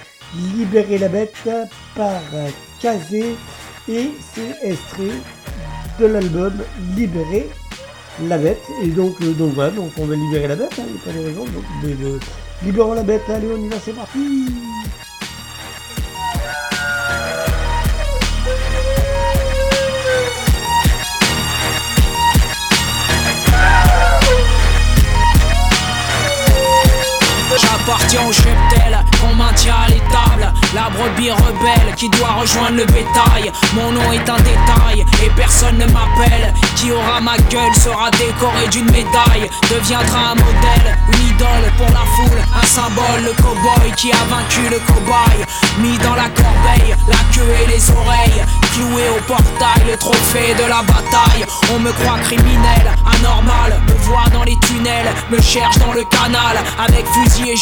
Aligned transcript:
Libérer 0.57 0.97
la 0.97 1.09
bête 1.09 1.47
par 1.95 2.21
Kazé 2.79 3.35
et 3.87 4.11
c'est 4.33 4.67
extrait 4.67 5.19
de 5.99 6.05
l'album 6.05 6.53
Libérer 6.95 7.49
la 8.27 8.37
bête. 8.37 8.63
Et 8.81 8.87
donc, 8.87 9.15
euh, 9.21 9.33
donc 9.33 9.53
voilà, 9.53 9.71
donc 9.71 9.91
on 9.97 10.05
va 10.05 10.15
libérer 10.15 10.47
la 10.47 10.55
bête, 10.55 10.73
hein, 10.79 10.83
il 10.87 10.93
n'y 10.93 10.99
a 10.99 11.03
pas 11.03 11.11
de 11.11 11.25
raison. 11.25 11.45
Donc, 11.45 11.63
euh, 11.85 12.19
libérons 12.63 12.93
la 12.93 13.03
bête, 13.03 13.21
allez 13.29 13.47
on 13.53 13.57
y 13.57 13.69
va, 13.69 13.77
c'est 13.83 13.93
parti 13.93 14.19
J'appartiens 27.85 28.21
au 28.25 28.31
cheptel 28.31 28.97
qu'on 29.19 29.35
maintient 29.35 29.75
à 29.75 29.89
l'étable 29.89 30.53
La 30.73 30.89
brebis 30.89 31.31
rebelle 31.31 31.93
qui 31.97 32.07
doit 32.09 32.31
rejoindre 32.39 32.77
le 32.77 32.85
bétail. 32.85 33.51
Mon 33.73 33.91
nom 33.91 34.11
est 34.13 34.29
un 34.29 34.37
détail 34.37 35.05
et 35.21 35.29
personne 35.35 35.77
ne 35.77 35.85
m'appelle. 35.87 36.53
Qui 36.77 36.91
aura 36.91 37.19
ma 37.19 37.37
gueule 37.49 37.75
sera 37.75 38.09
décoré 38.11 38.67
d'une 38.71 38.85
médaille. 38.85 39.49
Deviendra 39.69 40.31
un 40.31 40.35
modèle, 40.35 40.97
une 41.11 41.27
idole 41.27 41.71
pour 41.77 41.87
la 41.87 42.05
foule. 42.15 42.41
Un 42.55 42.65
symbole, 42.65 43.23
le 43.25 43.33
cowboy 43.41 43.91
qui 43.97 44.11
a 44.11 44.23
vaincu 44.29 44.61
le 44.71 44.79
cobaye. 44.79 45.43
Mis 45.79 45.97
dans 45.97 46.15
la 46.15 46.29
corbeille, 46.29 46.95
la 47.07 47.17
queue 47.33 47.53
et 47.63 47.67
les 47.67 47.91
oreilles. 47.91 48.45
Cloué 48.73 49.03
au 49.09 49.21
portail, 49.27 49.83
le 49.87 49.97
trophée 49.97 50.55
de 50.55 50.67
la 50.69 50.81
bataille. 50.83 51.45
On 51.75 51.79
me 51.79 51.91
croit 51.91 52.19
criminel, 52.23 52.91
anormal. 53.05 53.81
Me 53.87 53.93
voit 54.05 54.29
dans 54.31 54.43
les 54.43 54.57
tunnels, 54.57 55.13
me 55.29 55.41
cherche 55.41 55.77
dans 55.79 55.93
le 55.93 56.03
canal. 56.05 56.57
Avec 56.79 57.05
fusil 57.07 57.51
et 57.51 57.55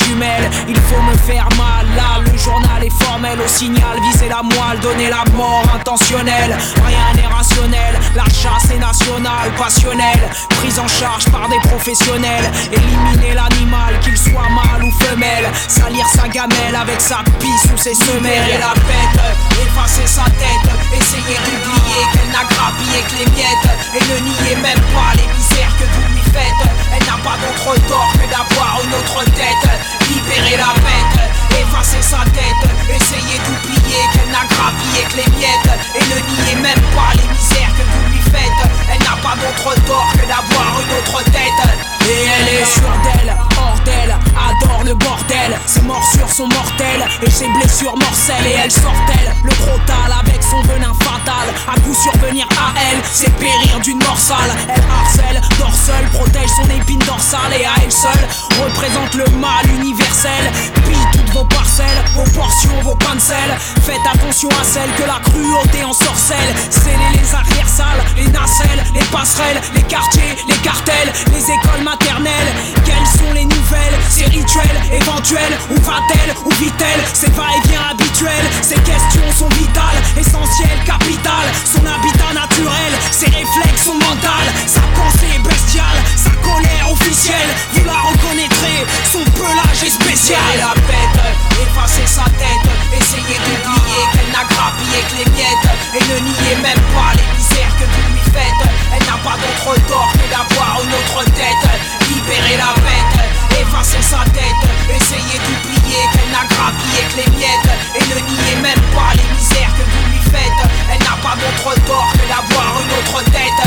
il 0.68 0.76
faut 0.76 1.02
me 1.02 1.16
faire 1.18 1.48
mal. 1.58 1.86
Là, 1.96 2.20
le 2.20 2.38
journal 2.38 2.84
est 2.84 3.04
formel 3.04 3.40
au 3.40 3.48
signal, 3.48 4.00
viser 4.02 4.28
la 4.28 4.42
moelle, 4.44 4.80
donner 4.82 5.10
la 5.10 5.24
mort 5.34 5.64
intentionnelle. 5.74 6.58
Rien 6.86 7.14
n'est 7.16 7.28
rationnel, 7.28 8.00
la 8.16 8.26
chasse 8.26 8.70
est 8.72 8.80
nationale, 8.80 9.52
passionnelle. 9.58 10.30
Prise 10.50 10.80
en 10.80 10.88
charge 10.88 11.26
par 11.32 11.48
des 11.50 11.60
professionnels, 11.70 12.52
éliminer 12.72 13.34
l'animal, 13.36 14.00
qu'il 14.02 14.18
soit 14.18 14.50
mâle 14.50 14.84
ou 14.84 14.92
femelle. 15.06 15.50
Salir 15.68 16.06
sa 16.08 16.28
gamelle 16.28 16.76
avec 16.76 17.00
sa 17.00 17.24
pisse 17.40 17.72
ou 17.74 17.78
ses 17.78 17.96
semelles. 17.96 18.50
Et 18.50 18.60
la 18.60 18.74
bête, 18.74 19.22
effacer 19.64 20.08
sa 20.08 20.26
tête, 20.26 20.68
essayer 20.94 21.38
d'oublier 21.46 22.02
qu'elle 22.12 22.32
n'a 22.32 22.44
grappillé 22.50 23.00
que 23.08 23.16
les 23.16 23.32
miettes. 23.32 23.72
Et 23.96 24.04
ne 24.12 24.20
nier 24.28 24.56
même 24.56 24.84
pas 24.94 25.16
les 25.16 25.28
misères 25.38 25.76
que 25.80 25.86
vous 25.86 26.14
lui 26.14 26.22
faites. 26.34 26.68
Elle 26.94 27.06
n'a 27.06 27.18
pas 27.24 27.38
d'autre 27.40 27.80
tort 27.88 28.12
que 28.14 28.30
d'avoir 28.30 28.82
une 28.84 28.94
autre 28.94 29.24
tête 29.32 30.01
libérer 30.12 30.58
la 30.58 30.74
bête, 30.84 31.16
effacer 31.60 32.02
sa 32.02 32.24
tête, 32.36 32.64
essayer 32.90 33.38
d'oublier 33.46 34.02
qu'elle 34.14 34.32
n'a 34.32 34.46
grappillé 34.46 35.02
que 35.10 35.18
les 35.18 35.30
miettes 35.38 35.72
et 35.96 36.04
ne 36.12 36.18
nier 36.30 36.56
même 36.56 36.84
pas 36.96 37.12
les 37.16 37.28
misères 37.32 37.74
que 37.78 37.84
vous 37.92 38.04
lui 38.12 38.22
faites. 38.32 38.62
Elle 38.92 39.04
n'a 39.04 39.18
pas 39.22 39.36
d'autre 39.40 39.76
tort 39.88 40.12
que 40.14 40.26
d'avoir 40.28 40.80
une 40.82 40.92
autre 41.00 41.24
tête. 41.32 41.62
Et 42.08 42.28
elle 42.28 42.62
est 42.62 42.66
sûre 42.66 42.98
d'elle, 43.04 43.36
hors 43.58 43.80
d'elle, 43.86 44.16
adore 44.62 44.84
le 44.84 44.94
bordel. 44.96 45.60
Ses 45.66 45.82
morsures 45.82 46.30
sont 46.30 46.48
mortelles 46.48 47.06
et 47.22 47.30
ses 47.30 47.48
blessures 47.50 47.96
morcelles. 47.98 48.46
Et 48.46 48.56
elle 48.64 48.72
sort-elle 48.72 49.34
le 49.44 49.52
crotal 49.52 50.12
avec 50.20 50.42
son 50.44 50.62
venin 50.62 50.94
fatal. 50.94 51.48
À 51.68 51.80
coup 51.82 51.94
survenir 51.94 52.48
à 52.58 52.74
elle, 52.92 53.02
c'est 53.12 53.34
périr 53.36 53.80
d'une 53.82 54.00
mort 54.00 54.20
sale. 54.20 54.52
Elle 54.68 54.84
harcèle, 54.92 55.42
dort 55.60 55.76
seule, 55.76 56.06
protège 56.12 56.50
son 56.50 56.70
épine 56.70 57.00
dorsale 57.00 57.54
et 57.60 57.66
à 57.66 57.72
elle 57.84 57.92
seule 57.92 58.28
représente 58.64 59.14
le 59.16 59.26
mal 59.38 59.66
universel. 59.80 60.52
Pille 60.86 61.08
toutes 61.14 61.32
vos 61.32 61.46
parcelles, 61.46 62.04
vos 62.16 62.30
portions, 62.32 62.82
vos 62.84 62.98
sel. 63.18 63.58
Faites 63.84 64.08
attention 64.14 64.50
à 64.50 64.64
celle 64.64 64.90
que 64.98 65.04
la 65.04 65.20
cruauté 65.20 65.84
en 65.84 65.94
sorcelle. 65.94 66.56
Scellez 66.70 67.12
les 67.14 67.36
arrières 67.36 67.70
salles, 67.70 68.04
les 68.16 68.28
nacelles, 68.28 68.84
les 68.94 69.04
passerelles, 69.12 69.62
les 69.76 69.84
quartiers, 69.84 70.36
les 70.48 70.58
cartels, 70.58 71.12
les 71.32 71.44
écoles 71.44 71.84
maternelles. 71.84 72.54
Quelles 72.86 73.20
sont 73.20 73.34
les 73.34 73.46
nouvelles? 73.46 73.98
Ces 74.10 74.26
rituels 74.52 75.02
éventuels 75.02 75.58
Où 75.70 75.76
va-t-elle 75.82 76.36
Où 76.46 76.50
vit-elle? 76.52 77.02
C'est 77.14 77.32
va-et-vient 77.36 77.82
habituel 77.92 78.44
Ces 78.62 78.76
questions 78.76 79.32
sont 79.38 79.50
vitales, 79.50 80.02
essentielles, 80.18 80.84
capitales. 80.86 81.52
Son 81.66 81.86
habitat 81.86 82.34
naturel, 82.34 82.92
ses 83.12 83.28
réflexes 83.28 83.86
sont 83.86 83.96
mentales. 83.96 84.52
Sa 84.68 84.82
pensée 84.96 85.32
est 85.36 85.44
bestiale, 85.48 86.00
sa 86.16 86.32
colère 86.44 86.92
officielle. 86.92 87.52
Vous 87.74 87.86
la 87.86 88.00
reconnaîtrez, 88.12 88.86
son 89.12 89.24
pelage 89.32 89.84
est 89.86 89.96
spécial. 89.96 90.40
Et 90.54 90.58
la 90.58 90.74
bête, 90.76 91.20
effacer 91.62 92.06
sa 92.06 92.26
tête, 92.36 92.66
essayer 92.92 93.38
d'oublier 93.40 94.02
qu'elle 94.12 94.32
n'a 94.32 94.44
grappillé 94.44 95.00
que 95.10 95.16
les 95.24 95.30
miettes. 95.32 95.70
Et 95.96 96.04
ne 96.12 96.20
nier 96.28 96.56
même 96.62 96.84
pas 96.92 97.16
les 97.16 97.28
misères 97.38 97.76
que 97.80 97.86
vous 97.86 98.14
lui 98.14 98.24
faites. 98.32 98.64
Elle 98.94 99.06
n'a 99.08 99.20
pas 99.24 99.38
d'autre 99.40 99.80
tort 99.88 100.12
que 100.14 100.28
d'avoir 100.28 100.82
une 100.84 100.94
autre 100.94 101.24
tête. 101.32 101.64
Libérer 102.10 102.58
la 102.58 102.74
bête, 102.84 103.51
effacer 103.62 104.02
sa 104.02 104.24
tête, 104.34 104.62
essayer 104.90 105.38
d'oublier 105.40 106.02
qu'elle 106.12 106.32
n'a 106.32 106.46
grappillé 106.50 107.02
que 107.10 107.18
les 107.18 107.38
miettes. 107.38 107.70
Et 107.96 108.04
ne 108.10 108.20
nier 108.28 108.56
même 108.62 108.84
pas 108.94 109.14
les 109.16 109.28
misères 109.36 109.74
que 109.78 109.84
vous 109.84 110.04
lui 110.12 110.22
faites. 110.32 110.62
Elle 110.92 111.00
n'a 111.00 111.18
pas 111.22 111.36
d'autre 111.36 111.76
tort 111.86 112.12
que 112.14 112.26
d'avoir 112.28 112.82
une 112.82 112.92
autre 113.00 113.24
tête. 113.32 113.62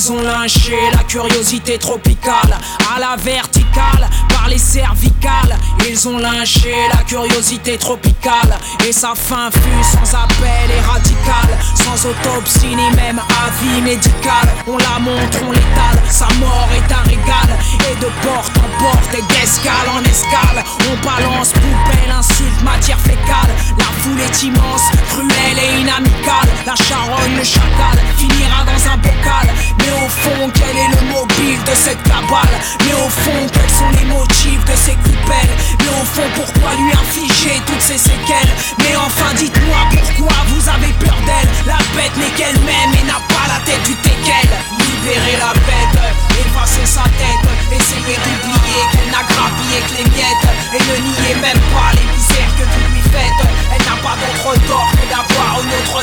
Ils 0.00 0.12
ont 0.12 0.22
lynché 0.22 0.78
la 0.94 1.04
curiosité 1.04 1.76
tropicale. 1.76 2.56
À 2.94 2.98
la 2.98 3.16
verticale, 3.16 4.08
par 4.30 4.48
les 4.48 4.56
cervicales, 4.56 5.58
ils 5.86 6.08
ont 6.08 6.16
lynché 6.16 6.74
la 6.90 7.02
curiosité 7.02 7.76
tropicale. 7.76 8.56
Et 8.88 8.92
sa 8.92 9.12
fin 9.14 9.50
fut 9.50 9.84
sans 9.92 10.16
appel 10.16 10.70
et 10.70 10.80
radicale, 10.80 11.58
sans 11.74 12.06
autopsie 12.06 12.68
ni 12.68 12.96
même 12.96 13.20
avis 13.44 13.82
médical. 13.82 14.48
On 14.66 14.78
la 14.78 14.98
montre, 15.00 15.38
on 15.46 15.52
l'étale, 15.52 16.00
sa 16.08 16.28
mort 16.38 16.68
est 16.74 16.92
un 16.92 17.02
régal. 17.02 17.50
Et 17.90 17.96
de 17.96 18.10
porte 18.22 18.56
en 18.56 18.82
porte 18.82 19.14
et 19.14 19.22
d'escale 19.34 19.88
en 19.94 20.02
escale, 20.04 20.64
on 20.90 21.04
balance 21.04 21.52
poubelle, 21.52 22.10
insulte, 22.18 22.62
matière 22.62 23.00
fécale. 23.00 23.52
La 23.78 23.84
foule 24.00 24.20
est 24.20 24.42
immense, 24.44 24.82
cruelle 25.10 25.58
et 25.58 25.80
inamicale. 25.80 26.48
La 26.64 26.74
charogne, 26.76 27.36
le 27.36 27.44
chacal, 27.44 27.98
finira 28.16 28.64
dans 28.64 28.92
un 28.92 28.96
bocal. 28.96 29.48
Au 29.92 30.08
fond, 30.08 30.50
quel 30.54 30.76
est 30.76 30.88
le 30.88 31.02
mobile 31.12 31.62
de 31.64 31.74
cette 31.74 32.02
cabale? 32.02 32.54
Mais 32.86 32.94
au 32.94 33.08
fond, 33.08 33.46
quels 33.52 33.70
sont 33.70 33.90
les 33.98 34.06
motifs 34.06 34.64
de 34.64 34.76
ces 34.76 34.94
coupelles? 34.94 35.54
Mais 35.80 35.92
au 36.00 36.04
fond, 36.04 36.28
pourquoi 36.34 36.74
lui 36.76 36.92
infliger 36.92 37.60
toutes 37.66 37.80
ces 37.80 37.98
séquelles? 37.98 38.52
Mais 38.78 38.96
enfin, 38.96 39.34
dites-moi 39.36 39.78
pourquoi 39.90 40.36
vous 40.48 40.68
avez 40.68 40.92
peur 40.94 41.16
d'elle. 41.26 41.50
La 41.66 41.78
bête 41.94 42.16
n'est 42.16 42.34
qu'elle-même 42.36 42.92
et 42.94 43.06
n'a 43.06 43.20
pas 43.28 43.46
la 43.48 43.60
tête 43.64 43.82
du 43.84 43.94
teckel. 43.96 44.48
Libérez 44.78 45.38
la 45.38 45.52
bête, 45.54 45.98
effacez 46.40 46.86
sa 46.86 47.04
tête 47.04 47.50
Essayez 47.70 48.18
d'oublier 48.18 48.82
qu'elle 48.90 49.10
n'a 49.14 49.22
grappillé 49.22 49.78
que 49.86 49.94
les 50.02 50.10
miettes. 50.10 50.46
Et 50.74 50.82
ne 50.82 50.96
niez 51.06 51.34
même 51.40 51.62
pas 51.70 51.94
les 51.94 52.06
misères 52.10 52.54
que 52.58 52.64
vous 52.66 52.92
lui 52.92 53.02
faites. 53.14 53.46
Elle 53.70 53.84
n'a 53.86 53.96
pas 54.02 54.16
d'autre 54.18 54.58
tort 54.66 54.90
que 54.90 55.06
d'avoir 55.06 55.62
une 55.62 55.70
autre 55.70 56.02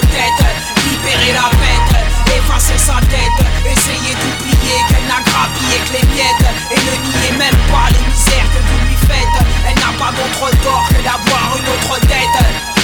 libérer 0.88 1.34
la 1.34 1.50
bête, 1.60 1.92
effacer 2.38 2.78
sa 2.78 3.00
tête, 3.12 3.39
essayer 3.66 4.13
d'oublier 4.16 4.78
qu'elle 4.88 5.07
n'a 5.07 5.22
grappillé 5.22 5.78
que 5.86 5.94
les 6.00 6.06
miettes, 6.13 6.48
et 6.72 6.80
ne 6.80 6.95
nier 7.07 7.31
même 7.38 7.60
pas 7.72 7.88
les 7.92 8.04
misères 8.07 8.50
que 8.54 8.62
vous 8.68 8.80
lui 8.88 8.98
faites. 9.07 9.38
Elle 9.68 9.75
n'a 9.75 9.94
pas 10.00 10.12
d'autre 10.12 10.51
tort 10.63 10.88
que 10.89 11.01
d'avoir 11.04 11.57
une 11.57 11.68
autre 11.68 12.00
tête, 12.07 12.38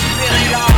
libérer 0.04 0.52
la 0.52 0.73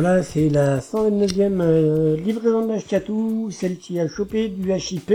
Voilà, 0.00 0.22
c'est 0.22 0.48
la 0.48 0.78
129e 0.78 1.60
euh, 1.60 2.16
livraison 2.16 2.64
de 2.64 2.68
l'Ashkatou, 2.68 3.50
celle 3.50 3.78
qui 3.78 3.98
a 3.98 4.06
chopé 4.06 4.46
du 4.46 4.72
HIP. 4.72 5.10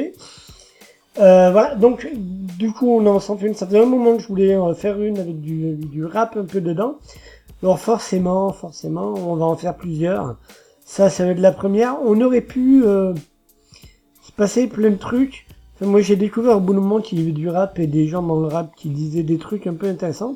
Euh, 1.19 1.51
voilà, 1.51 1.75
donc 1.75 2.06
du 2.13 2.69
coup 2.74 2.89
on 2.89 3.06
en 3.06 3.21
sent 3.21 3.38
une. 3.44 3.53
Ça 3.53 3.65
faisait 3.65 3.80
un 3.80 3.85
moment 3.85 4.18
que 4.18 4.21
je 4.21 4.27
voulais 4.27 4.57
en 4.57 4.75
faire 4.75 5.01
une 5.01 5.19
avec 5.19 5.39
du, 5.39 6.03
rap 6.03 6.35
un 6.35 6.44
peu 6.44 6.59
dedans. 6.59 6.97
Alors 7.62 7.80
forcément, 7.80 8.51
forcément, 8.51 9.13
on 9.13 9.38
va 9.38 9.45
en 9.45 9.56
faire 9.56 9.74
plusieurs. 9.77 10.35
Ça, 10.83 11.09
ça 11.09 11.24
va 11.24 11.31
être 11.31 11.39
la 11.39 11.53
première. 11.53 11.95
On 12.03 12.19
aurait 12.19 12.41
pu 12.41 12.83
euh, 12.83 13.13
se 14.21 14.33
passer 14.33 14.68
plein 14.68 14.89
de 14.89 14.97
trucs. 14.97 15.47
Moi 15.80 16.01
j'ai 16.01 16.18
découvert 16.18 16.57
au 16.57 16.59
bout 16.59 16.74
d'un 16.74 16.81
moment 16.81 17.00
qu'il 17.00 17.21
y 17.21 17.21
avait 17.21 17.31
du 17.31 17.47
rap 17.47 17.80
et 17.80 17.88
des 17.88 18.07
gens 18.07 18.21
dans 18.21 18.41
le 18.41 18.47
rap 18.47 18.75
qui 18.75 18.89
disaient 18.89 19.24
des 19.24 19.38
trucs 19.38 19.65
un 19.65 19.75
peu 19.75 19.88
intéressants. 19.88 20.35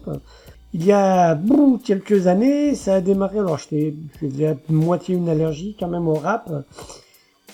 Il 0.73 0.85
y 0.85 0.91
a 0.91 1.35
bon, 1.35 1.77
quelques 1.77 2.27
années, 2.27 2.75
ça 2.75 2.95
a 2.95 3.01
démarré. 3.01 3.39
Alors 3.39 3.57
j'étais, 3.57 3.95
à 4.45 4.55
moitié 4.69 5.15
une 5.15 5.29
allergie 5.29 5.75
quand 5.79 5.87
même 5.87 6.07
au 6.07 6.15
rap. 6.15 6.51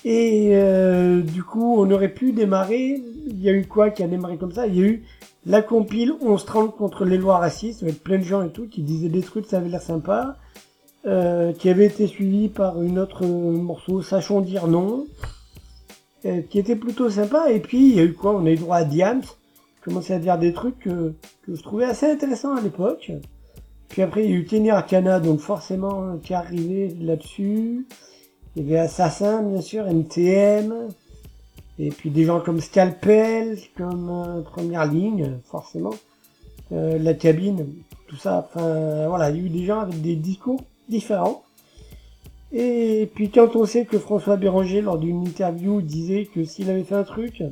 Et 0.05 0.49
euh, 0.53 1.21
du 1.21 1.43
coup, 1.43 1.75
on 1.77 1.89
aurait 1.91 2.13
pu 2.13 2.31
démarrer. 2.33 3.01
Il 3.27 3.41
y 3.41 3.49
a 3.49 3.53
eu 3.53 3.65
quoi 3.65 3.89
qui 3.89 4.03
a 4.03 4.07
démarré 4.07 4.37
comme 4.37 4.51
ça? 4.51 4.67
Il 4.67 4.75
y 4.75 4.83
a 4.83 4.85
eu 4.85 5.03
la 5.45 5.61
compile 5.61 6.13
11-30 6.21 6.75
contre 6.75 7.05
les 7.05 7.17
lois 7.17 7.37
racistes, 7.37 7.83
avec 7.83 8.03
plein 8.03 8.17
de 8.17 8.23
gens 8.23 8.43
et 8.43 8.49
tout 8.49 8.67
qui 8.67 8.81
disaient 8.81 9.09
des 9.09 9.21
trucs, 9.21 9.45
ça 9.45 9.57
avait 9.57 9.69
l'air 9.69 9.81
sympa. 9.81 10.37
Euh, 11.05 11.51
qui 11.51 11.67
avait 11.69 11.87
été 11.87 12.07
suivi 12.07 12.47
par 12.47 12.81
une 12.81 12.97
autre 12.97 13.25
morceau, 13.25 14.01
Sachons 14.01 14.39
dire 14.39 14.67
non, 14.67 15.05
euh, 16.23 16.41
qui 16.49 16.59
était 16.59 16.77
plutôt 16.77 17.09
sympa. 17.09 17.51
Et 17.51 17.59
puis 17.59 17.89
il 17.89 17.95
y 17.95 17.99
a 17.99 18.03
eu 18.03 18.13
quoi? 18.13 18.33
On 18.33 18.45
a 18.45 18.51
eu 18.51 18.55
droit 18.55 18.77
à 18.77 18.83
Diams, 18.85 19.21
commençait 19.83 20.13
à 20.13 20.19
dire 20.19 20.37
des 20.37 20.53
trucs 20.53 20.79
que, 20.79 21.13
je 21.47 21.61
trouvais 21.61 21.85
assez 21.85 22.09
intéressants 22.09 22.55
à 22.55 22.61
l'époque. 22.61 23.11
Puis 23.89 24.01
après 24.01 24.23
il 24.25 24.31
y 24.31 24.33
a 24.33 24.37
eu 24.37 24.45
Kenny 24.45 24.71
Arcana, 24.71 25.19
donc 25.19 25.39
forcément 25.39 26.17
qui 26.17 26.33
est 26.33 26.35
arrivé 26.35 26.95
là-dessus. 26.99 27.85
Il 28.55 28.63
y 28.63 28.65
avait 28.65 28.79
Assassin, 28.79 29.43
bien 29.43 29.61
sûr, 29.61 29.87
NTM. 29.87 30.89
Et 31.79 31.89
puis 31.89 32.11
des 32.11 32.23
gens 32.25 32.39
comme 32.39 32.61
Scalpel, 32.61 33.57
comme 33.75 34.09
euh, 34.09 34.41
Première 34.41 34.85
Ligne, 34.85 35.39
forcément. 35.45 35.93
Euh, 36.71 36.97
la 36.99 37.13
cabine, 37.13 37.65
tout 38.07 38.15
ça. 38.15 38.47
Enfin, 38.47 39.07
voilà, 39.07 39.31
il 39.31 39.37
y 39.37 39.39
a 39.39 39.43
eu 39.43 39.49
des 39.49 39.65
gens 39.65 39.79
avec 39.79 40.01
des 40.01 40.15
discours 40.15 40.63
différents. 40.87 41.43
Et 42.51 43.09
puis 43.15 43.31
quand 43.31 43.55
on 43.55 43.65
sait 43.65 43.85
que 43.85 43.97
François 43.97 44.37
Béranger, 44.37 44.81
lors 44.81 44.99
d'une 44.99 45.27
interview, 45.27 45.81
disait 45.81 46.25
que 46.25 46.45
s'il 46.45 46.69
avait 46.69 46.83
fait 46.83 46.95
un 46.95 47.03
truc, 47.03 47.43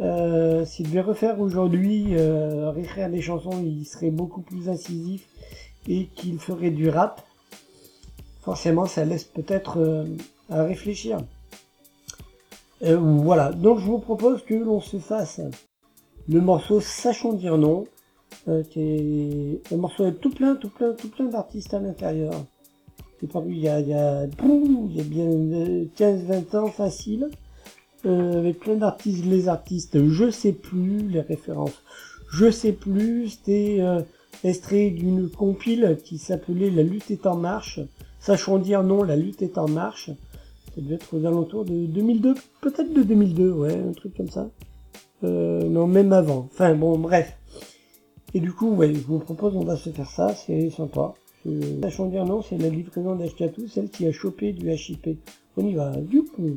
euh, 0.00 0.64
s'il 0.64 0.88
devait 0.88 1.00
refaire 1.00 1.40
aujourd'hui, 1.40 2.14
euh, 2.16 2.70
réécrire 2.70 3.10
des 3.10 3.20
chansons, 3.20 3.60
il 3.64 3.84
serait 3.84 4.10
beaucoup 4.10 4.42
plus 4.42 4.68
incisif 4.68 5.26
et 5.88 6.06
qu'il 6.14 6.38
ferait 6.38 6.70
du 6.70 6.88
rap, 6.88 7.22
forcément 8.40 8.86
ça 8.86 9.04
laisse 9.04 9.24
peut-être 9.24 9.78
euh, 9.78 10.04
à 10.50 10.62
réfléchir. 10.62 11.18
Euh, 12.82 12.96
voilà, 12.96 13.50
donc 13.50 13.80
je 13.80 13.86
vous 13.86 13.98
propose 13.98 14.44
que 14.44 14.54
l'on 14.54 14.80
se 14.80 14.98
fasse 14.98 15.40
le 16.28 16.40
morceau 16.40 16.80
Sachons 16.80 17.32
dire 17.32 17.56
non, 17.56 17.86
qui 18.70 18.80
est 18.80 19.72
un 19.72 19.76
morceau 19.76 20.10
tout 20.10 20.30
plein, 20.30 20.54
tout 20.56 20.68
plein, 20.68 20.92
tout 20.92 21.08
plein 21.08 21.24
d'artistes 21.24 21.72
à 21.72 21.80
l'intérieur. 21.80 22.32
C'est 23.18 23.26
paru 23.26 23.50
il 23.50 23.56
il 23.56 23.62
y 23.62 23.70
a 23.70 24.26
bien 25.04 25.30
15-20 25.96 26.56
ans 26.56 26.68
facile, 26.68 27.30
euh, 28.06 28.38
avec 28.38 28.60
plein 28.60 28.76
d'artistes, 28.76 29.24
les 29.24 29.48
artistes, 29.48 29.98
je 30.06 30.30
sais 30.30 30.52
plus 30.52 31.08
les 31.08 31.20
références, 31.20 31.82
je 32.30 32.50
sais 32.50 32.72
plus, 32.72 33.30
c'était 33.30 33.78
euh, 33.80 34.00
extrait 34.44 34.90
d'une 34.90 35.28
compile 35.28 35.98
qui 36.04 36.18
s'appelait 36.18 36.70
La 36.70 36.82
lutte 36.82 37.10
est 37.10 37.26
en 37.26 37.36
marche, 37.36 37.80
sachons 38.20 38.58
dire 38.58 38.82
non, 38.82 39.02
la 39.02 39.16
lutte 39.16 39.42
est 39.42 39.58
en 39.58 39.68
marche, 39.68 40.10
ça 40.74 40.80
devait 40.80 40.96
être 40.96 41.12
aux 41.12 41.24
alentours 41.26 41.64
de 41.64 41.86
2002, 41.86 42.34
peut-être 42.60 42.92
de 42.92 43.02
2002, 43.02 43.50
ouais, 43.50 43.74
un 43.74 43.92
truc 43.92 44.16
comme 44.16 44.30
ça. 44.30 44.48
Euh, 45.24 45.68
non, 45.68 45.86
même 45.86 46.12
avant. 46.12 46.48
Enfin 46.52 46.74
bon, 46.74 46.98
bref. 46.98 47.36
Et 48.34 48.40
du 48.40 48.52
coup, 48.52 48.70
ouais, 48.70 48.94
je 48.94 49.00
vous 49.00 49.18
propose, 49.18 49.56
on 49.56 49.64
va 49.64 49.76
se 49.76 49.90
faire 49.90 50.10
ça, 50.10 50.34
c'est 50.34 50.70
sympa. 50.70 51.14
Euh, 51.46 51.80
Sachons 51.82 52.06
dire 52.06 52.24
non, 52.24 52.42
c'est 52.42 52.58
la 52.58 52.68
livraison 52.68 53.16
d'Ashkatou, 53.16 53.68
celle 53.68 53.88
qui 53.88 54.06
a 54.06 54.12
chopé 54.12 54.52
du 54.52 54.70
HIP. 54.70 55.18
On 55.56 55.66
y 55.66 55.74
va, 55.74 55.90
du 55.96 56.22
coup. 56.22 56.56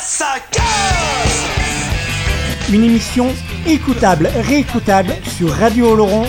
Ça 0.00 0.34
casse 0.50 1.44
Une 2.72 2.84
émission 2.84 3.34
écoutable, 3.66 4.30
réécoutable 4.42 5.14
sur 5.36 5.50
radiooloron.fr. 5.52 6.26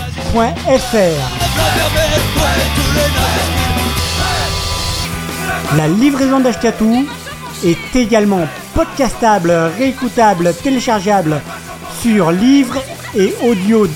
La 5.75 5.87
livraison 5.87 6.39
d'Ashkatou 6.39 7.07
est 7.63 7.95
également 7.95 8.47
podcastable, 8.73 9.51
réécoutable, 9.77 10.53
téléchargeable 10.63 11.41
sur 12.01 12.31
livre 12.31 12.77
et 13.15 13.33
audio. 13.43 13.87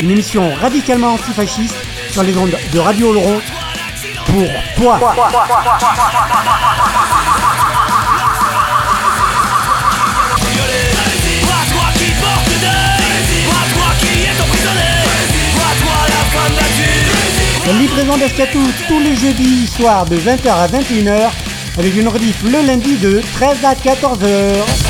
Une 0.00 0.10
émission 0.10 0.54
radicalement 0.54 1.12
antifasciste 1.12 1.76
sur 2.10 2.22
les 2.22 2.34
ondes 2.36 2.56
de 2.72 2.78
Radio 2.78 3.10
Oloron 3.10 3.40
pour 4.26 4.48
toi. 4.76 4.98
La 17.66 17.72
livraison 17.74 18.16
d'Ashkatou 18.16 18.58
tous 18.88 19.00
les 19.00 19.16
jeudis 19.16 19.66
soirs 19.66 20.06
de 20.06 20.16
20h 20.16 20.48
à 20.48 20.66
21h 20.66 21.30
avec 21.78 21.94
une 21.94 22.08
rediff 22.08 22.42
le 22.42 22.66
lundi 22.66 22.96
de 22.96 23.20
13 23.34 23.64
à 23.64 23.74
14h. 23.74 24.89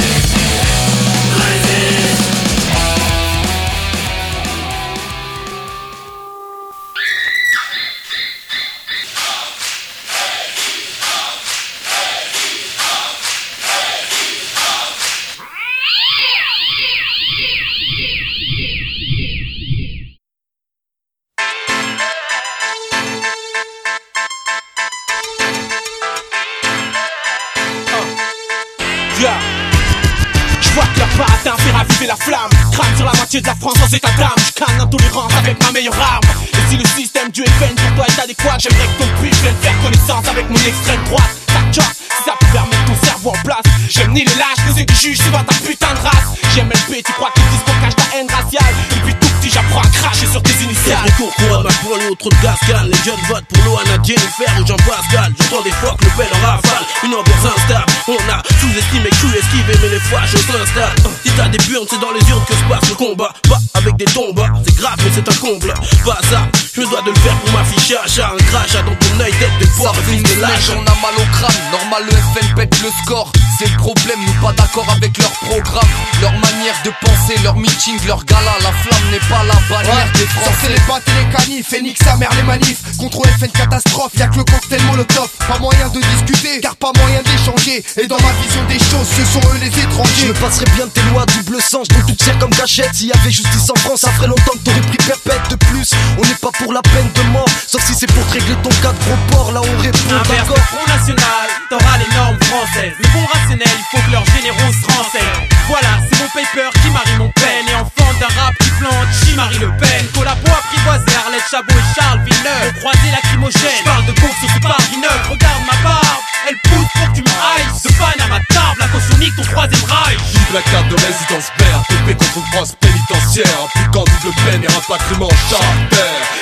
Burnes 61.71 61.87
c'est 61.89 62.01
dans 62.01 62.11
les 62.11 62.29
urnes 62.29 62.45
que 62.49 62.55
se 62.55 62.65
passe 62.65 62.89
le 62.89 62.97
combat. 62.97 63.33
Pas 63.49 63.59
avec 63.75 63.95
des 63.95 64.05
tombes, 64.07 64.43
c'est 64.65 64.75
grave 64.75 64.97
mais 65.05 65.11
c'est 65.15 65.29
un 65.29 65.41
comble. 65.41 65.73
Pas 66.05 66.19
ça, 66.29 66.49
je 66.75 66.81
me 66.81 66.87
dois 66.91 67.01
de 67.03 67.11
le 67.11 67.15
faire 67.15 67.37
pour 67.37 67.53
m'affichage 67.53 68.19
Un 68.19 68.37
crachat 68.45 68.83
dans 68.83 68.97
ton 68.97 69.21
œil 69.21 69.33
de 69.81 70.77
on 70.77 70.83
a 70.83 70.95
mal 71.01 71.15
au 71.17 71.25
crâne, 71.33 71.57
normal 71.73 72.05
le 72.05 72.13
FN 72.13 72.55
pète 72.55 72.83
le 72.83 72.91
score. 73.03 73.33
C'est 73.59 73.71
le 73.71 73.77
problème, 73.77 74.19
nous 74.27 74.41
pas 74.41 74.53
d'accord 74.53 74.87
avec 74.91 75.17
leur 75.19 75.31
programme. 75.31 75.89
Leur 76.21 76.33
manière 76.33 76.75
de 76.85 76.91
penser, 77.01 77.39
leur 77.43 77.57
meeting, 77.57 77.99
leur 78.07 78.25
gala. 78.25 78.57
La 78.63 78.73
flamme 78.73 79.11
n'est 79.11 79.29
pas 79.29 79.43
la 79.45 79.55
bannière 79.69 80.09
des 80.15 80.27
Français. 80.27 80.69
Les 80.69 80.81
battes 80.89 81.03
et 81.09 81.25
les 81.25 81.37
canifs, 81.37 81.69
Phoenix 81.69 81.99
sa 82.03 82.17
mère 82.17 82.31
les 82.37 82.43
manifs. 82.43 82.97
Contre 82.99 83.23
FN 83.39 83.49
catastrophe, 83.49 84.13
y'a 84.17 84.29
que 84.29 84.37
le 84.37 84.45
cocktail 84.45 84.83
molotov. 84.85 85.29
Pas 85.49 85.59
moyen 85.59 85.89
de 85.89 86.01
discuter, 86.01 86.61
car 86.61 86.77
pas 86.77 86.93
moyen 86.97 87.21
d'échanger. 87.23 87.85
Et 87.97 88.07
dans 88.07 88.21
ma 88.21 88.33
vision 88.43 88.65
des 88.69 88.79
choses, 88.79 89.09
ce 89.17 89.25
sont 89.25 89.47
eux 89.49 89.59
les 89.61 89.69
étrangers. 89.69 90.13
Je 90.23 90.27
me 90.29 90.35
passerais 90.35 90.71
bien 90.77 90.87
de 90.87 90.91
tes 90.91 91.03
lois 91.13 91.27
double 91.27 91.61
sens, 91.61 91.89
dont 91.89 92.07
tu 92.07 92.17
tires 92.17 92.39
comme 92.39 92.51
gâchette 92.51 92.95
S'il 92.95 93.09
y 93.09 93.13
avait 93.13 93.31
justice 93.31 93.71
en 93.71 93.79
France, 93.81 94.01
ça 94.01 94.11
ferait 94.13 94.29
longtemps 94.29 94.53
que 94.53 94.65
t'aurais 94.65 94.81
pris 94.81 94.99
perpète 95.07 95.51
De 95.51 95.57
plus, 95.57 95.91
on 96.19 96.23
n'est 96.23 96.41
pas 96.41 96.51
pour 96.59 96.73
la 96.73 96.83
peine 96.83 97.11
de 97.15 97.23
mort 97.33 97.49
Sauf 97.67 97.85
si 97.85 97.95
c'est 97.95 98.11
pour 98.13 98.27
te 98.27 98.33
régler 98.33 98.57
ton 98.63 98.71
cas 98.83 98.93
de 98.93 98.99
gros 99.05 99.19
port 99.31 99.53
Là 99.53 99.61
on 99.63 99.70
d'accord 99.79 100.57
le 100.57 100.63
Front 100.63 100.87
National, 100.87 101.47
t'auras 101.69 101.99
les 101.99 102.15
normes 102.15 102.39
françaises. 102.43 102.95
Le 102.99 103.09
bon 103.13 103.25
rationnel, 103.27 103.69
il 103.69 103.87
faut 103.91 104.03
que 104.05 104.13
leurs 104.13 104.27
généraux 104.27 104.73
se 104.73 104.87
renseignent. 104.87 105.49
Voilà, 105.69 106.03
c'est 106.09 106.19
mon 106.19 106.29
paper 106.29 106.71
qui 106.83 106.91
marie 106.91 107.17
mon 107.19 107.31
peine 107.31 107.69
Et 107.71 107.75
enfant 107.75 108.11
d'un 108.19 108.33
rap 108.35 108.55
qui 108.59 108.71
plante, 108.71 109.37
Marie 109.37 109.59
Le 109.59 109.71
Pen. 109.79 110.07
Collabo 110.15 110.51
apprivoisé, 110.51 111.07
Arlette 111.25 111.47
Chabot 111.51 111.79
et 111.79 111.95
Charles 111.95 112.21
Villeneuve. 112.25 112.75
Au 112.75 112.79
croisé 112.81 113.11
lacrymogène, 113.13 113.81
j'parle 113.85 114.07
de 114.07 114.13
course 114.21 114.41
sur 114.41 114.61
Paris 114.61 114.99
9 115.01 115.29
Regarde 115.31 115.63
ma 115.67 115.77
barbe, 115.89 116.23
elle 116.49 116.59
pousse 116.67 116.91
pour 116.95 117.07
que 117.13 117.17
tu 117.17 117.23
me 117.23 117.31
haïs 117.31 117.83
De 117.83 117.93
panne 117.95 118.21
à 118.21 118.29
ma 118.29 118.41
table, 118.51 118.79
la 118.81 118.89
cautionnique 118.89 119.37
ton 119.37 119.45
troisième 119.45 119.85
rail. 119.87 120.17
Vive 120.17 120.55
la 120.55 120.63
carte 120.63 120.89
de 120.89 120.97
résidence 120.97 121.49
verte, 121.59 121.87
TP 121.89 122.19
contre 122.19 122.39
une 122.39 122.53
France 122.53 122.75
pénitentiaire. 122.81 123.59
Impliquant 123.77 124.05
double 124.23 124.35
peine 124.45 124.65
et 124.65 124.73
rapatriement 124.73 125.31
charter 125.49 126.41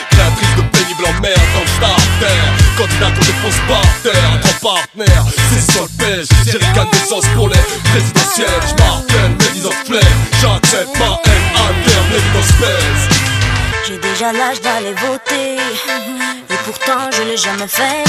Créatrice 1.08 1.16
de 1.16 1.16
pénible 1.16 1.16
emmerde 1.16 1.40
dans 1.54 1.60
le 1.60 1.66
starter 1.66 2.38
Candidat 2.76 3.10
qu'on 3.10 3.26
défonce 3.26 3.60
par 3.66 3.82
terre, 4.02 4.40
trois 4.58 4.74
partenaires 4.74 5.24
C'est 5.52 5.72
sur 5.72 5.82
le 5.82 5.88
pêche, 5.98 6.28
jerrycan 6.44 6.84
d'essence 6.92 7.24
pour 7.34 7.48
les 7.48 7.58
présidentielles. 7.90 8.62
J'martèle, 8.76 9.36
l'évidence 9.40 9.74
plaît, 9.86 10.00
j'accepte 10.40 10.98
ma 10.98 11.06
haine 11.24 11.50
interne, 11.54 12.06
l'évidence 12.12 12.52
pèse 12.60 13.16
J'ai 13.86 13.98
déjà 13.98 14.32
l'âge 14.32 14.60
d'aller 14.60 14.94
voter. 14.94 15.56
Et 16.50 16.58
pourtant 16.64 17.10
je 17.12 17.22
l'ai 17.22 17.36
jamais 17.36 17.68
fait. 17.68 18.04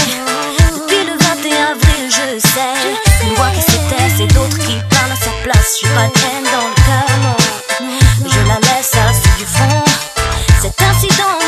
Depuis 0.57 1.03
le 1.05 1.17
21 1.17 1.71
avril 1.71 2.05
je 2.09 2.39
sais. 2.39 3.25
Une 3.25 3.35
voix 3.35 3.49
qui 3.55 3.61
s'éteint 3.61 4.09
c'est 4.17 4.33
d'autres 4.33 4.57
qui 4.59 4.75
parlent 4.89 5.11
à 5.11 5.15
sa 5.15 5.31
place. 5.43 5.79
J'ai 5.81 5.89
pas 5.89 6.07
de 6.07 6.19
dans 6.51 6.67
le 6.67 6.75
cœur 6.85 7.17
non. 7.23 7.37
Je 8.25 8.39
la 8.47 8.59
laisse 8.59 8.93
à 8.93 9.13
ceux 9.13 9.37
du 9.37 9.45
fond. 9.45 9.83
Cet 10.61 10.81
incident 10.81 11.38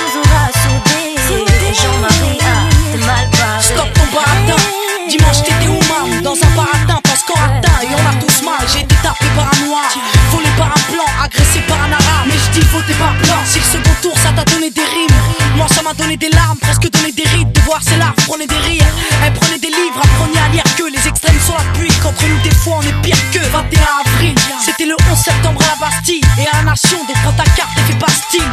noir 9.72 9.88
Volé 10.32 10.50
par 10.58 10.68
un 10.68 10.92
blanc 10.92 11.08
Agressé 11.24 11.60
par 11.68 11.80
un 11.84 11.92
arabe. 11.92 12.28
Mais 12.28 12.36
je 12.36 12.60
dis 12.60 12.68
voter 12.68 12.94
par 12.96 13.13
blanc 13.24 13.40
Si 13.46 13.60
le 13.60 13.66
second 13.66 13.96
tour 14.01 14.16
ça 14.20 14.32
t'a 14.36 14.44
donné 14.51 14.70
des 14.70 14.84
rimes. 14.84 15.20
Moi 15.56 15.68
ça 15.70 15.82
m'a 15.82 15.94
donné 15.94 16.18
des 16.18 16.30
larmes. 16.30 16.58
Presque 16.60 16.90
donné 16.92 17.12
des 17.12 17.28
rides. 17.34 17.51
De 17.51 17.62
voir 17.62 17.80
ces 17.82 17.98
larves 17.98 18.16
Prenez 18.28 18.48
des 18.48 18.62
rires. 18.68 18.94
Elles 19.24 19.34
prenaient 19.34 19.60
des 19.60 19.70
livres. 19.70 20.00
Apprenez 20.04 20.40
à 20.40 20.50
lire 20.50 20.68
que 20.78 20.84
Les 20.92 21.08
extrêmes 21.08 21.40
sont 21.40 21.56
la 21.56 21.66
pluie. 21.78 21.92
Qu'entre 22.04 22.24
nous 22.28 22.42
des 22.44 22.56
fois 22.56 22.80
on 22.80 22.82
est 22.82 22.98
pire 23.01 23.22
que 23.32 23.40
21 23.40 23.82
avril. 24.06 24.36
C'était 24.60 24.86
le 24.86 24.96
11 25.10 25.18
septembre 25.18 25.62
à 25.63 25.68
la 25.72 25.78
Bastille. 25.88 26.22
Et 26.38 26.48
à 26.51 26.58
la 26.60 26.63
nation 26.72 27.00
Donc 27.08 27.18
prends 27.24 27.38
ta 27.44 27.48
carte 27.56 27.72
et 27.78 27.92
fais 27.92 28.00
Bastille 28.00 28.50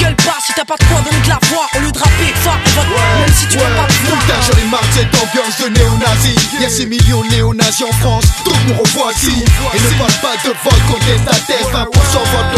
Gueule 0.00 0.16
pas 0.16 0.38
si 0.44 0.52
t'as 0.54 0.64
pas 0.64 0.76
de 0.76 0.84
quoi 0.84 1.00
donner 1.02 1.22
de 1.22 1.28
la 1.28 1.38
voix. 1.50 1.66
Au 1.76 1.80
lieu 1.80 1.92
de 1.92 1.98
rapper 1.98 2.30
Fuck 2.42 2.62
vote. 2.74 2.86
Même 3.20 3.34
si 3.34 3.46
tu 3.46 3.58
veux 3.58 3.74
pas 3.78 3.86
de 3.86 3.94
voix. 4.08 4.18
Putain 4.18 4.40
cette 4.92 5.14
ambiance 5.22 5.58
de 5.60 5.68
néo-nazi. 5.78 6.34
Y'a 6.60 6.68
6 6.68 6.86
millions 6.86 7.22
de 7.22 7.28
néo-nazis 7.28 7.86
en 7.86 7.92
France 8.00 8.24
Donc 8.44 8.56
nous 8.66 8.74
revoici 8.74 9.30
Et 9.30 9.80
ne 9.80 9.98
parle 9.98 10.12
pas 10.20 10.36
de 10.44 10.52
vote 10.62 10.82
contestataire 10.86 11.66
20% 11.72 11.88
vote 11.88 12.57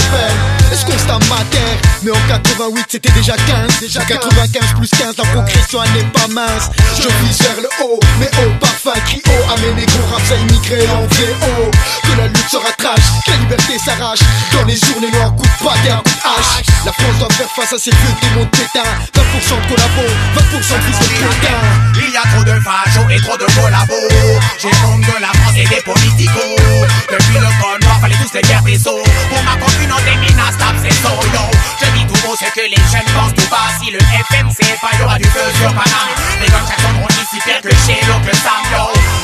Se 1.11 2.05
Mais 2.05 2.13
en 2.13 2.29
88 2.29 2.87
c'était 2.89 3.11
déjà 3.11 3.35
15 3.35 3.81
Déjà 3.81 4.05
95 4.05 4.63
plus 4.79 4.91
15 4.91 5.17
La 5.19 5.25
progression 5.25 5.81
elle 5.83 5.93
n'est 5.93 6.09
pas 6.11 6.29
mince. 6.29 6.71
Je 6.97 7.09
vise 7.25 7.39
vers 7.43 7.57
le 7.57 7.69
haut 7.83 7.99
Mais 8.21 8.31
haut 8.39 8.55
parfum 8.61 8.93
crie 9.07 9.23
haut 9.27 9.53
À 9.53 9.59
mes 9.59 9.75
négros 9.75 10.07
rap 10.13 10.23
ça 10.25 10.37
immigré 10.37 10.87
en 10.87 11.03
VO 11.03 11.71
Que 12.05 12.17
la 12.17 12.29
lutte 12.29 12.49
sera 12.49 12.71
trash 12.79 13.03
Que 13.27 13.33
la 13.33 13.37
liberté 13.39 13.79
s'arrache. 13.85 14.21
Dans 14.53 14.65
les 14.67 14.77
journées 14.77 15.11
noires 15.11 15.35
coup 15.35 15.43
de 15.43 15.65
de 15.83 15.91
hache. 15.91 16.63
La 16.87 16.93
France 16.93 17.19
doit 17.19 17.29
faire 17.31 17.51
face 17.57 17.73
à 17.73 17.79
ces 17.79 17.91
vieux 17.91 18.15
démons 18.23 18.45
de 18.45 18.51
pétain. 18.51 18.87
20% 19.13 19.63
de 19.63 19.69
collabo 19.69 20.07
20% 20.37 20.79
de 20.79 20.83
fils 20.87 20.99
de 21.01 21.15
putain 21.15 21.59
Il 21.97 22.13
y 22.13 22.17
a 22.17 22.23
trop 22.23 22.45
de 22.45 22.55
fachos 22.61 23.11
et 23.11 23.21
trop 23.21 23.37
de 23.37 23.47
collabos. 23.59 24.41
J'ai 24.63 24.69
honte 24.87 25.01
de 25.01 25.21
la 25.21 25.29
France 25.29 25.57
et 25.57 25.67
des 25.67 25.83
politicos. 25.83 26.87
Depuis 27.11 27.35
le 27.35 27.51
col 27.61 27.79
noir, 27.83 27.99
fallait 28.01 28.15
tous 28.15 28.35
les 28.35 28.43
guerres 28.43 28.63
Pour 28.63 29.43
ma 29.43 29.57
communauté 29.57 30.17
minas, 30.23 30.55
tape 30.59 30.77
c'est 30.83 31.00
Je 31.01 31.87
dis 31.97 32.05
tout 32.07 32.27
beau 32.27 32.37
ce 32.37 32.45
que 32.53 32.61
les 32.61 32.83
jeunes 32.93 33.09
pensent 33.17 33.35
tout 33.35 33.49
bas 33.51 33.73
Si 33.81 33.91
le 33.91 33.99
FM 33.99 34.51
c'est 34.53 34.79
pas, 34.81 34.93
y'aura 34.99 35.17
du 35.17 35.25
feu 35.25 35.41
sur 35.59 35.73
Paname 35.73 36.13
Les 36.41 36.49
gunshots 36.49 36.77
sonneront 36.77 37.09
ici 37.09 37.41
pire 37.45 37.61
que 37.63 37.71
chez 37.71 38.01
l'oncle 38.07 38.31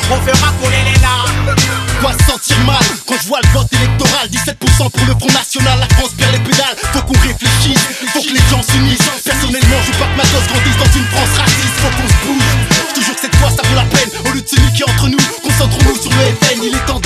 On 0.09 0.19
fera 0.25 0.51
couler 0.59 0.83
les 0.89 0.99
larmes 1.01 1.55
Quoi 2.01 2.13
se 2.13 2.31
sentir 2.31 2.57
mal 2.65 2.81
quand 3.05 3.15
je 3.21 3.27
vois 3.27 3.39
le 3.41 3.49
vote 3.53 3.71
électoral? 3.73 4.27
17% 4.29 4.89
pour 4.89 5.05
le 5.05 5.13
Front 5.17 5.33
National, 5.33 5.79
la 5.79 5.95
France 5.95 6.13
perd 6.17 6.31
les 6.31 6.39
pédales. 6.39 6.77
Faut 6.93 7.01
qu'on 7.01 7.19
réfléchisse, 7.21 7.81
faut 8.13 8.21
que 8.21 8.33
les 8.33 8.45
gens 8.49 8.61
s'unissent. 8.61 9.09
Personnellement 9.23 9.81
je 9.81 9.91
veux 9.91 9.97
pas 9.97 10.05
que 10.05 10.17
ma 10.17 10.23
gosse 10.29 10.47
grandisse 10.47 10.77
dans 10.77 10.93
une 10.97 11.07
France 11.09 11.33
raciste. 11.37 11.77
Faut 11.81 11.93
qu'on 11.97 12.07
se 12.07 12.19
bouge, 12.25 12.87
que 12.93 13.21
cette 13.21 13.35
fois 13.37 13.49
ça 13.49 13.61
vaut 13.67 13.75
la 13.75 13.85
peine. 13.89 14.09
Au 14.25 14.31
lieu 14.33 14.41
de 14.41 14.47
se 14.47 14.59
niquer 14.61 14.83
entre 14.83 15.07
nous, 15.07 15.17
concentrons-nous 15.41 16.01
sur 16.01 16.11
le 16.11 16.25
FN. 16.41 16.61
Il 16.61 16.75
est 16.75 16.85
temps 16.85 17.01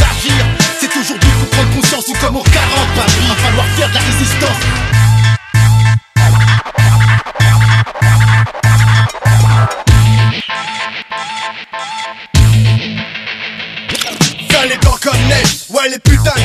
les 15.92 16.00
putains 16.00 16.41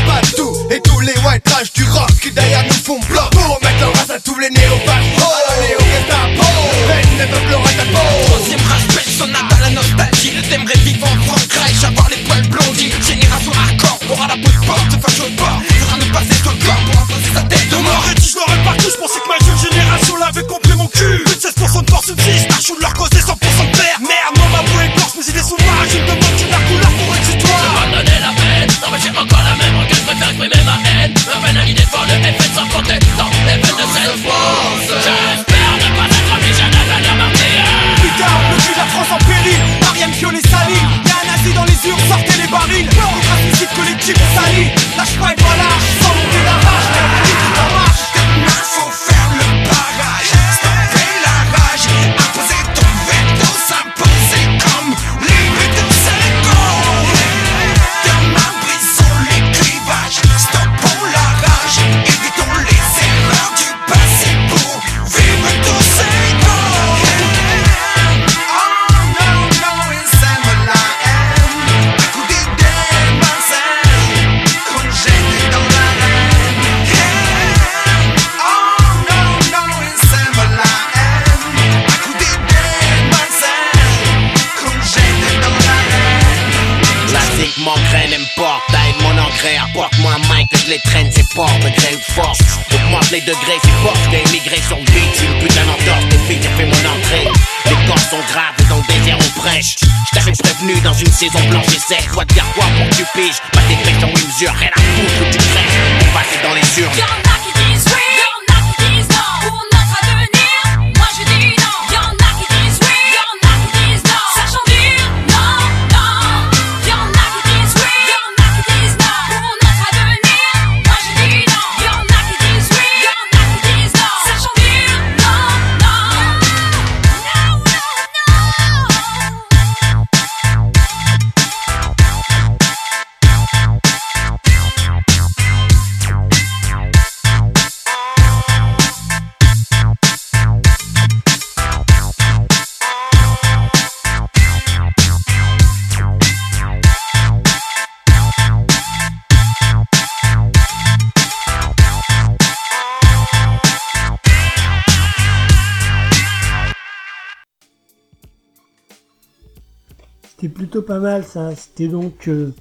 pas 160.86 161.00
mal 161.00 161.24
ça. 161.24 161.54
C'était 161.54 161.88
donc 161.88 162.28
euh, 162.28 162.52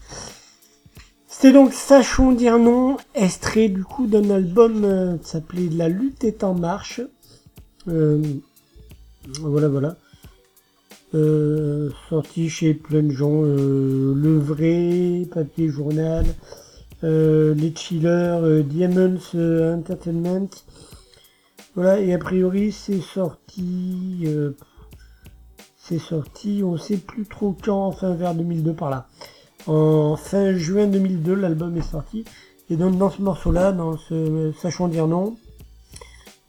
c'était 1.27 1.53
donc 1.53 1.73
Sachons 1.73 2.31
dire 2.31 2.57
non, 2.57 2.97
extrait 3.13 3.69
du 3.69 3.83
coup 3.83 4.07
d'un 4.07 4.29
album 4.29 4.83
euh, 4.83 5.17
s'appelait 5.21 5.69
La 5.71 5.87
lutte 5.87 6.23
est 6.23 6.43
en 6.43 6.55
marche. 6.55 7.01
Euh, 7.87 8.21
voilà 9.39 9.67
voilà. 9.67 9.95
Euh, 11.13 11.91
sorti 12.09 12.49
chez 12.49 12.73
plein 12.73 13.03
de 13.03 13.11
gens, 13.11 13.41
Le 13.41 14.37
Vrai, 14.37 15.27
Papier 15.31 15.69
Journal, 15.69 16.25
Les 17.03 17.73
Chillers, 17.75 18.63
Diamonds 18.63 19.19
Entertainment. 19.33 20.49
Voilà, 21.75 21.99
et 21.99 22.13
a 22.13 22.17
priori 22.17 22.71
c'est 22.71 23.01
sorti 23.01 24.25
c'est 25.87 25.99
sorti, 25.99 26.63
on 26.63 26.77
sait 26.77 26.97
plus 26.97 27.25
trop 27.25 27.55
quand, 27.63 27.85
enfin 27.85 28.15
vers 28.15 28.33
2002 28.33 28.73
par 28.73 28.89
là. 28.89 29.07
En 29.67 30.15
fin 30.15 30.53
juin 30.57 30.87
2002, 30.87 31.35
l'album 31.35 31.77
est 31.77 31.81
sorti. 31.81 32.25
Et 32.71 32.75
donc 32.75 32.97
dans 32.97 33.11
ce 33.11 33.21
morceau-là, 33.21 33.71
dans 33.71 33.95
ce 33.97 34.51
Sachons 34.59 34.87
dire 34.87 35.07
non, 35.07 35.37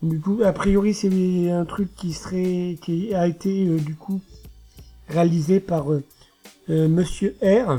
du 0.03 0.21
coup, 0.21 0.41
a 0.43 0.53
priori 0.53 0.95
c'est 0.95 1.51
un 1.51 1.67
truc 1.67 1.95
qui 1.95 2.15
serait, 2.15 2.79
qui 2.81 3.15
a 3.15 3.27
été 3.27 3.67
euh, 3.67 3.79
du 3.79 3.95
coup 3.95 4.21
réalisé 5.09 5.61
par 5.61 5.93
euh, 5.93 6.03
euh, 6.71 6.89
Monsieur 6.89 7.37
R. 7.43 7.77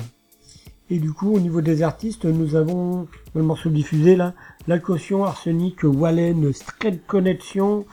Et 0.90 1.00
du 1.00 1.12
coup, 1.12 1.34
au 1.34 1.40
niveau 1.40 1.62
des 1.62 1.82
artistes, 1.82 2.26
nous 2.26 2.56
avons 2.56 3.08
le 3.36 3.42
morceau 3.42 3.70
diffusé 3.70 4.16
là, 4.16 4.34
La 4.68 4.80
Caution, 4.80 5.26
Arsenic, 5.26 5.84
Wallen, 5.84 6.54
Straight 6.54 7.06
Connection, 7.06 7.86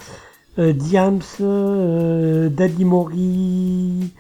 Diams, 0.59 1.21
euh, 1.41 2.49
Daddy 2.49 2.85
Mori, 2.85 4.13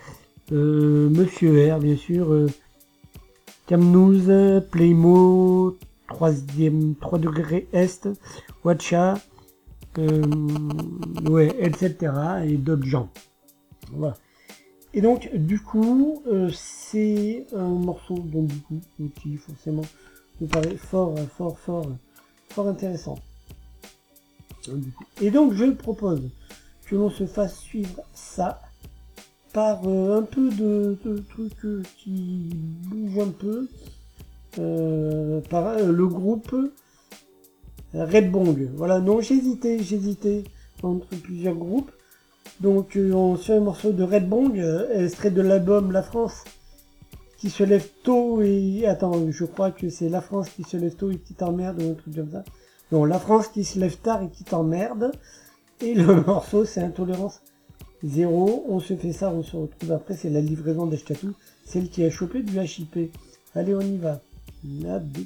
euh, 0.52 1.08
Monsieur 1.08 1.72
R, 1.72 1.78
bien 1.78 1.96
sûr, 1.96 2.32
euh, 2.32 2.48
Camnouz, 3.66 4.30
Playmo, 4.70 5.76
3ème, 6.08 6.94
3 7.00 7.18
degrés 7.18 7.68
Est, 7.72 8.08
Watcha, 8.64 9.14
euh, 9.98 10.22
ouais, 11.28 11.54
etc. 11.60 12.12
et 12.46 12.56
d'autres 12.56 12.84
gens. 12.84 13.08
Voilà. 13.92 14.16
Et 14.92 15.00
donc, 15.00 15.30
du 15.34 15.60
coup, 15.60 16.22
euh, 16.26 16.50
c'est 16.52 17.46
un 17.54 17.68
morceau, 17.68 18.18
donc 18.18 18.46
du 18.46 18.60
coup, 18.60 18.80
qui 19.20 19.36
forcément 19.36 19.82
me 20.40 20.46
paraît 20.46 20.76
fort, 20.76 21.18
fort, 21.36 21.58
fort, 21.58 21.86
fort 22.50 22.68
intéressant. 22.68 23.18
Et 25.20 25.30
donc, 25.30 25.54
je 25.54 25.64
propose 25.70 26.22
que 26.86 26.96
l'on 26.96 27.10
se 27.10 27.26
fasse 27.26 27.58
suivre 27.58 28.02
ça 28.12 28.60
par 29.54 29.82
euh, 29.86 30.18
un 30.18 30.22
peu 30.22 30.50
de, 30.50 30.98
trucs 31.30 31.64
euh, 31.64 31.82
qui 31.96 32.50
bougent 32.88 33.28
un 33.28 33.30
peu, 33.30 33.68
euh, 34.58 35.40
par 35.48 35.78
le 35.78 36.06
groupe 36.06 36.54
Red 37.94 38.30
Bong. 38.30 38.68
Voilà, 38.74 39.00
non, 39.00 39.20
j'hésitais, 39.20 39.78
j'hésitais 39.78 40.42
entre 40.82 41.08
plusieurs 41.22 41.54
groupes. 41.54 41.92
Donc 42.60 42.98
on 42.98 43.36
se 43.36 43.52
un 43.52 43.60
morceau 43.60 43.92
de 43.92 44.02
Red 44.02 44.28
Bong, 44.28 44.62
extrait 44.92 45.30
de 45.30 45.40
l'album 45.40 45.92
La 45.92 46.02
France, 46.02 46.44
qui 47.38 47.50
se 47.50 47.62
lève 47.62 47.88
tôt 48.02 48.42
et... 48.42 48.86
Attends, 48.86 49.30
je 49.30 49.44
crois 49.44 49.70
que 49.70 49.88
c'est 49.88 50.08
La 50.08 50.20
France 50.20 50.48
qui 50.50 50.64
se 50.64 50.76
lève 50.76 50.94
tôt 50.94 51.10
et 51.10 51.18
qui 51.18 51.34
t'emmerde 51.34 51.82
ou 51.82 51.90
un 51.90 51.94
truc 51.94 52.14
comme 52.16 52.30
ça. 52.30 52.44
Non, 52.92 53.04
La 53.04 53.18
France 53.18 53.48
qui 53.48 53.64
se 53.64 53.78
lève 53.78 53.96
tard 53.96 54.22
et 54.22 54.28
qui 54.28 54.44
t'emmerde. 54.44 55.12
Et 55.80 55.94
le 55.94 56.20
morceau 56.26 56.64
c'est 56.64 56.80
Intolérance 56.80 57.40
Zéro. 58.02 58.64
On 58.68 58.80
se 58.80 58.94
fait 58.96 59.12
ça, 59.12 59.30
on 59.30 59.42
se 59.42 59.56
retrouve 59.56 59.92
après, 59.92 60.14
c'est 60.14 60.30
la 60.30 60.40
livraison 60.40 60.86
d'Ashkatou, 60.86 61.34
celle 61.64 61.88
qui 61.88 62.04
a 62.04 62.10
chopé 62.10 62.42
du 62.42 62.58
HIP. 62.58 63.12
Allez, 63.54 63.74
on 63.74 63.80
y 63.80 63.96
va. 63.96 64.20
À 64.88 64.98
de. 64.98 65.20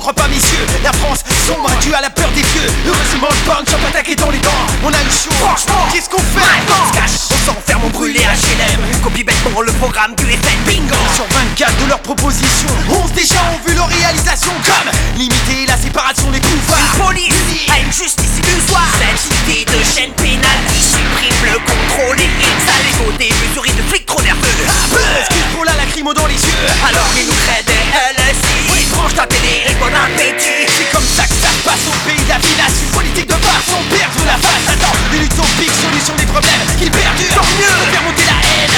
Crois 0.00 0.14
pas 0.14 0.28
messieurs, 0.28 0.66
la 0.82 0.92
France 0.94 1.20
sombre 1.46 1.70
due 1.82 1.92
à 1.92 2.00
la 2.00 2.08
peur 2.08 2.28
des 2.34 2.40
vieux 2.42 2.70
Heureusement 2.86 3.28
le 3.28 3.50
punk 3.50 3.68
s'en 3.68 3.88
attaqué 3.88 4.16
dans 4.16 4.30
les 4.30 4.38
dents. 4.38 4.64
On 4.82 4.88
a 4.88 5.02
le 5.02 5.10
chaud, 5.10 5.30
franchement, 5.38 5.86
qu'est-ce 5.92 6.08
qu'on 6.08 6.18
fait 6.18 6.40
On 6.40 6.88
se 6.88 6.92
cache, 6.92 7.28
on 7.30 7.52
s'enferme, 7.52 7.82
on 7.84 7.90
brûlé 7.90 8.20
à 8.24 8.32
HLM 8.32 9.02
Copie 9.02 9.24
bêtement 9.24 9.60
le 9.60 9.72
programme 9.72 10.14
du 10.16 10.24
FN 10.24 10.60
Bingo. 10.66 10.96
Sur 11.14 11.26
24 11.28 11.84
de 11.84 11.88
leurs 11.88 12.00
propositions 12.00 12.68
11 12.88 13.12
déjà 13.12 13.40
ont 13.52 13.68
vu 13.68 13.74
leur 13.74 13.88
réalisation. 13.88 14.52
Comme 14.64 14.90
limiter 15.18 15.66
la 15.66 15.76
séparation 15.76 16.30
des 16.30 16.40
pouvoirs. 16.40 16.78
Une 16.96 17.04
police 17.04 17.34
à 17.70 17.80
une 17.80 17.92
justice 17.92 18.29
illusoire 18.40 18.88
Cette 18.98 19.22
idée 19.28 19.64
de 19.64 19.80
chaîne 19.84 20.12
pénale 20.16 20.62
qui 20.72 20.80
supprime 20.82 21.40
le 21.52 21.58
contrôle 21.60 22.18
et 22.20 22.30
exhale 22.40 22.84
les 22.86 22.96
côtés 22.96 23.30
mesurés 23.42 23.74
de 23.76 23.82
flics 23.88 24.06
trop 24.06 24.22
nerveux. 24.22 24.64
Parce 24.90 25.28
qu'il 25.28 25.46
faut 25.54 25.64
la 25.64 25.74
lacrymo 25.76 26.14
dans 26.14 26.26
les 26.26 26.40
yeux. 26.40 26.60
Alors 26.86 27.10
ils 27.16 27.26
nous 27.26 27.38
créent 27.46 27.64
des 27.66 27.82
LSI 28.16 28.56
Oui, 28.72 28.80
branche 28.92 29.14
ta 29.14 29.26
télé 29.26 29.64
et 29.68 29.74
bon 29.76 29.92
appétit 29.92 30.66
C'est 30.68 30.90
comme 30.92 31.06
ça 31.16 31.24
que 31.24 31.36
ça 31.36 31.50
se 31.52 31.62
passe 31.64 31.84
au 31.88 31.96
pays 32.08 32.22
d'Avilas 32.24 32.72
Une 32.82 32.92
politique 32.94 33.28
de 33.28 33.38
base 33.40 33.64
sans 33.68 33.82
perdre 33.92 34.20
la 34.26 34.38
face. 34.38 34.64
Attends, 34.68 34.96
une 35.12 35.24
utopique 35.24 35.74
solution 35.74 36.14
des 36.16 36.26
problèmes 36.26 36.64
qu'ils 36.78 36.90
perdurent 36.90 37.34
Tant 37.34 37.50
mieux 37.58 37.80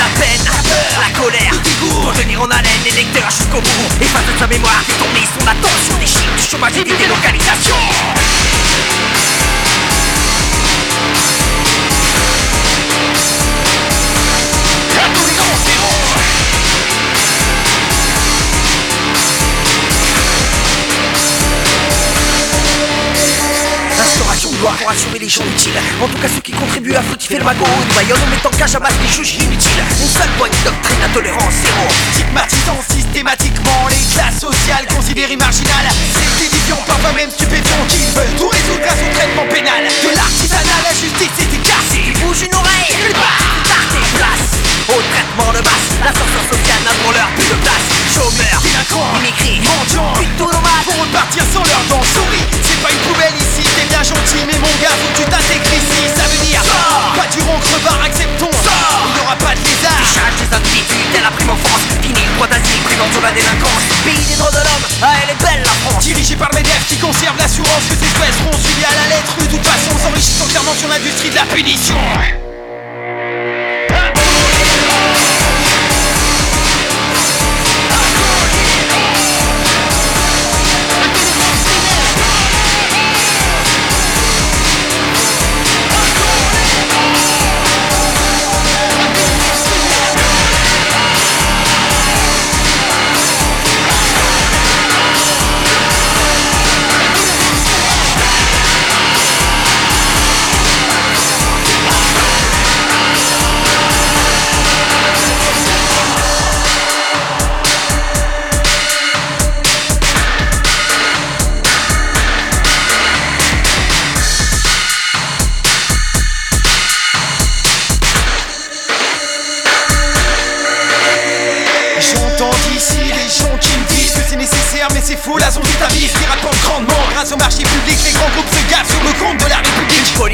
la 0.03 0.21
peine, 0.21 0.45
la 1.01 1.21
colère 1.21 1.53
Le 1.53 1.59
dégoût 1.59 2.01
Pour 2.03 2.13
tenir 2.13 2.41
en 2.43 2.51
haleine 2.51 2.83
les 2.85 2.91
lecteurs 2.91 3.31
jusqu'au 3.31 3.61
bout. 3.61 3.89
Et 4.01 4.07
face 4.07 4.29
à 4.35 4.39
sa 4.39 4.47
mémoire 4.47 4.83
détourner 4.87 5.25
son 5.39 5.47
attention 5.47 5.97
Des 5.99 6.07
chiffres. 6.07 6.37
Du 6.37 6.43
chômage 6.43 6.77
et 6.77 6.85
des 6.85 6.97
délocalisations 6.97 7.77
loi 24.63 24.73
pour 24.79 24.91
assurer 24.91 25.19
les 25.19 25.29
gens 25.29 25.45
utiles. 25.45 25.79
En 26.01 26.07
tout 26.07 26.19
cas 26.19 26.29
ceux 26.29 26.41
qui 26.41 26.53
contribuent 26.53 26.95
à 26.95 27.03
fructifier 27.03 27.39
le 27.39 27.45
magot. 27.45 27.67
Nous 27.67 27.95
voyons 27.95 28.15
en 28.15 28.31
mettant 28.31 28.51
cage 28.51 28.75
à 28.75 28.81
masse 28.81 28.95
les 29.03 29.11
juges 29.11 29.35
inutiles 29.43 29.83
Une 30.01 30.09
seule 30.09 30.31
poignée 30.39 30.57
de 30.59 30.71
doctrine 30.71 31.03
intolérance 31.03 31.55
zéro. 31.63 31.85
Stigmatisant 32.15 32.81
systématiquement 32.89 33.83
les 33.91 34.03
classes 34.15 34.41
sociales 34.41 34.87
considérées 34.95 35.37
marginales. 35.37 35.91
C'est 36.15 36.47
édifiant, 36.47 36.79
parfois 36.87 37.13
même 37.13 37.31
stupéfiant 37.31 37.83
Qu'ils 37.89 38.13
veulent 38.15 38.37
tout 38.39 38.49
résoudre 38.49 38.81
grâce 38.81 39.03
au 39.03 39.11
traitement 39.15 39.47
pénal. 39.51 39.83
De 39.83 40.15
l'artisanat, 40.15 40.81
la 40.87 40.95
justice 40.95 41.37
est 41.43 41.53
écartée 41.59 42.15
bouges 42.23 42.47
une 42.47 42.55
oreille, 42.55 42.95
nulle 43.03 43.19
part, 43.19 43.51
t'as 43.67 43.85
tes 43.91 44.05
places 44.17 44.62
au 44.89 44.99
traitement 44.99 45.53
de 45.55 45.63
masse 45.63 45.89
L'ascenseur 46.03 46.43
social 46.51 46.79
n'a 46.83 46.95
pour 47.03 47.13
leur 47.15 47.31
plus 47.39 47.47
de 47.47 47.59
place. 47.63 47.87
Chômeurs, 48.11 48.59
délinquants, 48.67 49.15
immigrés, 49.23 49.63
mendiants, 49.63 50.11
nomades 50.43 50.87
Pour 50.87 50.99
repartir 50.99 51.45
sans 51.55 51.63
leur 51.63 51.83
dents, 51.87 52.03
souris. 52.03 52.43
C'est 52.67 52.81
pas 52.83 52.91
une 52.91 53.03
poubelle 53.07 53.37
ici, 53.39 53.63
t'es 53.63 53.87
bien 53.87 54.03
gentil 54.03 54.43
Mais 54.43 54.59
mon 54.59 54.75
gars, 54.83 54.91
faut 54.99 55.11
que 55.15 55.23
tu 55.23 55.27
t'intègres 55.31 55.71
ici. 55.71 56.11
Ça 56.11 56.27
veut 56.27 56.43
dire, 56.43 56.63
Sors. 56.67 57.15
pas 57.15 57.29
du 57.31 57.39
roncre 57.47 57.71
acceptons. 58.03 58.51
Sors. 58.51 59.07
Il 59.07 59.15
n'y 59.15 59.23
aura 59.23 59.37
pas 59.39 59.55
de 59.55 59.63
lézard 59.63 60.03
Échange 60.03 60.35
des 60.43 60.51
individus, 60.51 61.07
telle 61.15 61.23
la 61.23 61.31
prime 61.31 61.55
offense 61.55 61.83
Fini 62.03 62.23
le 62.27 62.35
droit 62.35 62.51
d'asile, 62.51 62.83
privant 62.83 63.07
de 63.07 63.23
la 63.23 63.31
délinquance. 63.31 63.87
Pays 64.03 64.27
des 64.27 64.39
droits 64.41 64.51
de 64.51 64.63
l'homme, 64.67 64.85
ah 65.07 65.15
elle 65.23 65.31
est 65.31 65.39
belle 65.39 65.63
la 65.63 65.77
France. 65.87 66.03
Dirigée 66.03 66.37
par 66.37 66.51
MEDEF 66.59 66.83
qui 66.91 66.99
conserve 66.99 67.39
l'assurance 67.39 67.87
Que 67.87 67.95
ces 67.95 68.11
espèces 68.11 68.39
seront 68.43 68.59
suivies 68.59 68.89
à 68.91 68.95
la 68.99 69.07
lettre. 69.15 69.33
De 69.39 69.47
toute 69.47 69.63
façon, 69.63 69.95
s'enrichissant 70.03 70.51
clairement 70.51 70.75
sur 70.75 70.91
l'industrie 70.91 71.31
de 71.31 71.39
la 71.39 71.47
punition. 71.47 72.01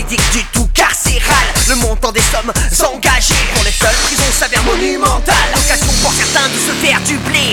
Politique 0.09 0.33
du 0.33 0.44
tout 0.53 0.68
carcérale 0.73 1.49
Le 1.68 1.75
montant 1.77 2.12
des 2.12 2.21
sommes 2.21 2.53
engagées 2.87 3.35
Pour 3.55 3.64
les 3.64 3.73
seules 3.73 3.94
prisons 4.05 4.33
s'avère 4.33 4.62
monumentale 4.64 5.35
L'occasion 5.55 5.92
pour 6.03 6.12
certains 6.12 6.49
de 6.49 6.59
se 6.59 6.73
faire 6.85 7.01
du 7.03 7.16
blé. 7.18 7.53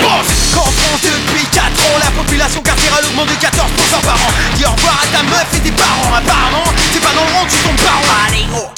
Qu'en 0.54 0.64
France 0.64 1.02
depuis 1.04 1.46
4 1.52 1.66
ans 1.66 2.00
La 2.00 2.12
population 2.12 2.62
carcérale 2.62 3.04
augmente 3.06 3.28
de 3.28 3.34
14% 3.34 3.50
par 4.04 4.16
an. 4.16 4.32
Dis 4.56 4.66
au 4.66 4.72
revoir 4.72 5.00
à 5.04 5.18
ta 5.18 5.24
meuf 5.24 5.48
et 5.56 5.60
tes 5.60 5.72
parents. 5.72 6.16
Apparemment 6.16 6.64
c'est 6.94 7.02
pas 7.02 7.14
dans 7.14 7.26
le 7.26 7.46
que 7.46 7.52
tu 7.52 7.58
tombes 7.64 7.82
par 7.84 7.98
an 7.98 8.16
Allez 8.24 8.46
oh, 8.56 8.70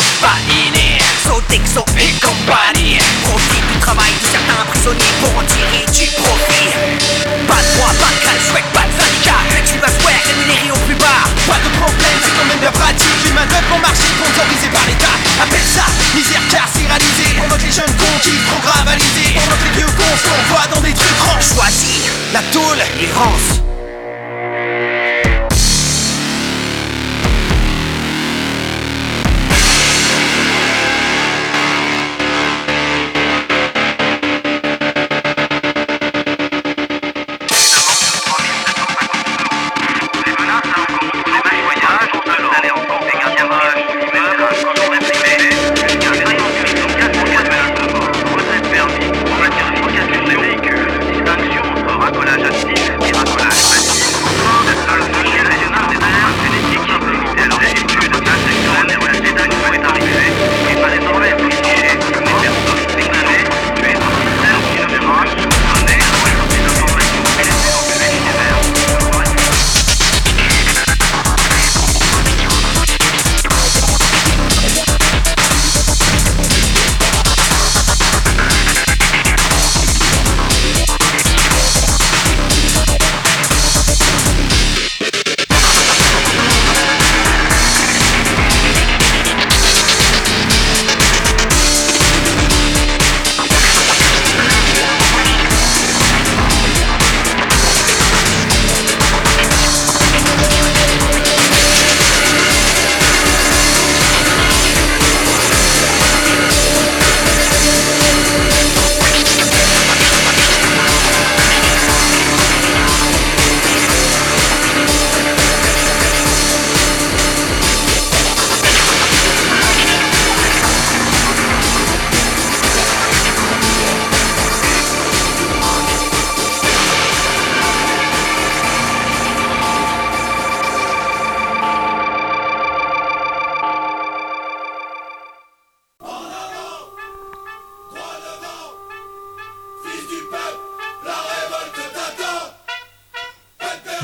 Sodexo 1.24 1.86
et 2.00 2.14
compagnie. 2.20 2.98
Profite 3.24 3.68
du 3.74 3.80
travail 3.80 4.12
de 4.22 4.28
certains 4.28 4.66
prisonniers 4.70 5.14
Pour 5.22 5.38
en 5.38 5.44
tirer 5.46 5.86
du 5.86 6.08
profit 6.22 7.27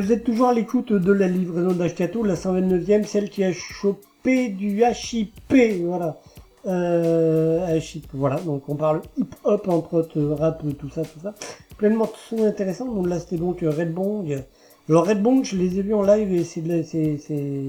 Vous 0.00 0.10
êtes 0.10 0.24
toujours 0.24 0.48
à 0.48 0.54
l'écoute 0.54 0.90
de 0.90 1.12
la 1.12 1.28
livraison 1.28 1.72
d'Ashkato, 1.72 2.22
la 2.22 2.34
129e, 2.34 3.04
celle 3.04 3.28
qui 3.28 3.44
a 3.44 3.52
chopé 3.52 4.48
du 4.48 4.82
HIP, 4.82 5.82
voilà. 5.84 6.18
Euh, 6.64 7.78
HIP, 7.78 8.06
voilà, 8.14 8.36
donc 8.36 8.66
on 8.70 8.74
parle 8.74 9.02
hip-hop, 9.18 9.68
entre 9.68 9.92
autres, 9.92 10.18
rap, 10.18 10.62
tout 10.78 10.88
ça, 10.88 11.02
tout 11.02 11.20
ça. 11.22 11.34
Pleinement 11.76 12.06
de 12.06 12.12
sons 12.26 12.42
intéressants, 12.46 12.86
donc 12.86 13.06
là 13.06 13.20
c'était 13.20 13.36
donc 13.36 13.60
Red 13.60 13.92
Bong. 13.92 14.42
Alors 14.88 15.06
Red 15.06 15.22
Bong, 15.22 15.44
je 15.44 15.56
les 15.56 15.78
ai 15.78 15.82
vus 15.82 15.92
en 15.92 16.02
live 16.02 16.32
et 16.32 16.44
c'est 16.44 16.62
c'est, 16.84 17.18
c'est, 17.18 17.68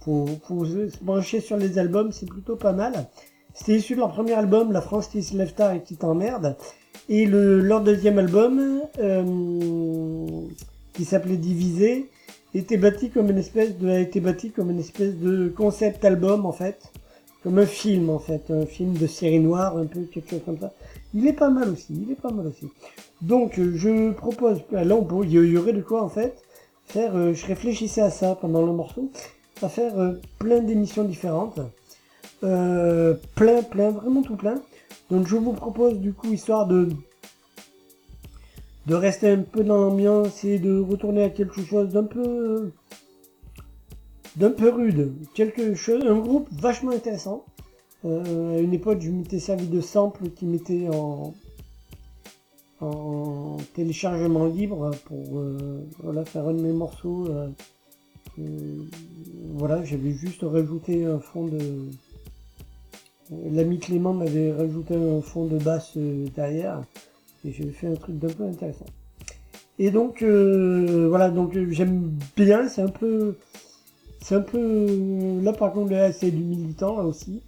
faut, 0.00 0.26
faut 0.48 0.64
se 0.64 0.98
brancher 1.00 1.38
sur 1.38 1.56
les 1.56 1.78
albums, 1.78 2.10
c'est 2.10 2.26
plutôt 2.26 2.56
pas 2.56 2.72
mal. 2.72 2.92
C'était 3.54 3.76
issu 3.76 3.94
de 3.94 4.00
leur 4.00 4.10
premier 4.10 4.32
album, 4.32 4.72
La 4.72 4.80
France 4.80 5.06
qui 5.06 5.22
se 5.22 5.36
lève 5.36 5.54
tard 5.54 5.74
et 5.74 5.80
qui 5.80 5.94
t'emmerde. 5.94 6.56
Et 7.08 7.24
le, 7.24 7.60
leur 7.60 7.82
deuxième 7.82 8.18
album, 8.18 8.80
euh, 8.98 9.22
qui 10.94 11.04
s'appelait 11.04 11.36
Divisé, 11.36 12.08
était 12.54 12.76
bâti 12.76 13.10
comme 13.10 13.30
une 13.30 13.38
espèce 13.38 13.76
de, 13.78 13.88
a 13.88 13.98
été 13.98 14.20
bâti 14.20 14.50
comme 14.50 14.70
une 14.70 14.78
espèce 14.78 15.14
de 15.16 15.48
concept 15.48 16.04
album 16.04 16.46
en 16.46 16.52
fait, 16.52 16.92
comme 17.42 17.58
un 17.58 17.66
film 17.66 18.10
en 18.10 18.18
fait, 18.20 18.50
un 18.50 18.64
film 18.64 18.94
de 18.94 19.06
série 19.06 19.40
noire, 19.40 19.76
un 19.76 19.86
peu 19.86 20.02
quelque 20.02 20.30
chose 20.30 20.42
comme 20.46 20.58
ça. 20.58 20.72
Il 21.14 21.26
est 21.26 21.32
pas 21.32 21.50
mal 21.50 21.68
aussi, 21.70 21.86
il 21.90 22.10
est 22.12 22.20
pas 22.20 22.30
mal 22.30 22.46
aussi. 22.46 22.68
Donc 23.22 23.58
euh, 23.58 23.72
je 23.76 24.12
propose, 24.12 24.60
là 24.72 24.94
on 24.94 25.04
peut- 25.04 25.24
il 25.24 25.32
y 25.32 25.56
aurait 25.58 25.72
de 25.72 25.82
quoi 25.82 26.02
en 26.02 26.08
fait 26.08 26.42
faire, 26.86 27.16
euh, 27.16 27.34
je 27.34 27.44
réfléchissais 27.46 28.02
à 28.02 28.10
ça 28.10 28.36
pendant 28.40 28.64
le 28.64 28.72
morceau, 28.72 29.10
à 29.62 29.68
faire 29.68 29.98
euh, 29.98 30.12
plein 30.38 30.60
d'émissions 30.60 31.04
différentes, 31.04 31.58
euh, 32.44 33.14
plein, 33.34 33.62
plein, 33.62 33.90
vraiment 33.90 34.22
tout 34.22 34.36
plein. 34.36 34.60
Donc 35.10 35.26
je 35.26 35.36
vous 35.36 35.52
propose 35.52 35.98
du 35.98 36.12
coup 36.12 36.32
histoire 36.32 36.66
de 36.66 36.88
de 38.86 38.94
rester 38.94 39.30
un 39.30 39.42
peu 39.42 39.64
dans 39.64 39.76
l'ambiance 39.78 40.44
et 40.44 40.58
de 40.58 40.78
retourner 40.78 41.24
à 41.24 41.30
quelque 41.30 41.62
chose 41.62 41.88
d'un 41.90 42.04
peu 42.04 42.72
d'un 44.36 44.50
peu 44.50 44.68
rude, 44.68 45.12
quelque 45.34 45.74
chose, 45.74 46.04
un 46.04 46.18
groupe 46.18 46.48
vachement 46.52 46.90
intéressant. 46.90 47.44
Euh, 48.04 48.56
à 48.56 48.60
une 48.60 48.74
époque, 48.74 49.00
je 49.00 49.10
m'étais 49.10 49.38
servi 49.38 49.68
de 49.68 49.80
samples 49.80 50.30
qui 50.30 50.46
mettaient 50.46 50.88
en 50.92 51.34
en 52.80 53.56
téléchargement 53.72 54.46
libre 54.46 54.90
pour 55.06 55.38
euh, 55.38 55.86
voilà 56.02 56.24
faire 56.24 56.48
un 56.48 56.54
de 56.54 56.60
mes 56.60 56.72
morceaux. 56.72 57.28
euh, 57.28 57.48
voilà, 59.54 59.84
j'avais 59.84 60.10
juste 60.10 60.42
rajouté 60.42 61.04
un 61.06 61.20
fond 61.20 61.46
de 61.46 61.88
l'ami 63.30 63.78
Clément 63.78 64.12
m'avait 64.12 64.52
rajouté 64.52 64.96
un 64.96 65.22
fond 65.22 65.46
de 65.46 65.56
basse 65.58 65.96
derrière 65.96 66.82
et 67.44 67.52
j'ai 67.52 67.70
fait 67.70 67.88
un 67.88 67.94
truc 67.94 68.18
d'un 68.18 68.28
peu 68.28 68.44
intéressant. 68.44 68.86
Et 69.78 69.90
donc 69.90 70.22
euh, 70.22 71.06
voilà, 71.08 71.30
donc 71.30 71.56
euh, 71.56 71.66
j'aime 71.70 72.12
bien, 72.36 72.68
c'est 72.68 72.82
un 72.82 72.88
peu 72.88 73.36
c'est 74.20 74.36
un 74.36 74.40
peu 74.40 75.40
là 75.42 75.52
par 75.52 75.72
contre 75.72 75.92
c'est 76.12 76.30
du 76.30 76.42
militant 76.42 76.96
là 76.96 77.04
aussi. 77.04 77.42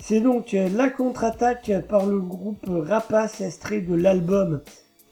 C'est 0.00 0.20
donc 0.20 0.54
euh, 0.54 0.68
la 0.74 0.88
contre-attaque 0.88 1.70
par 1.88 2.06
le 2.06 2.18
groupe 2.20 2.66
Rapace 2.68 3.40
extrait 3.40 3.80
de 3.80 3.94
l'album. 3.94 4.62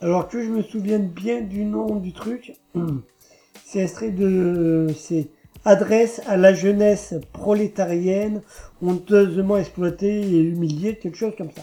Alors 0.01 0.29
que 0.29 0.42
je 0.42 0.49
me 0.49 0.62
souvienne 0.62 1.09
bien 1.09 1.42
du 1.42 1.64
nom 1.64 1.96
du 1.96 2.12
truc, 2.12 2.55
c'est 3.64 3.81
extrait 3.81 4.11
de 4.11 4.88
c'est 4.96 5.29
adresse 5.66 6.23
à 6.27 6.38
la 6.38 6.55
jeunesse 6.55 7.14
prolétarienne 7.35 8.40
honteusement 8.81 9.59
exploitée 9.59 10.23
et 10.23 10.40
humiliée, 10.40 10.96
quelque 10.96 11.18
chose 11.18 11.35
comme 11.37 11.51
ça. 11.51 11.62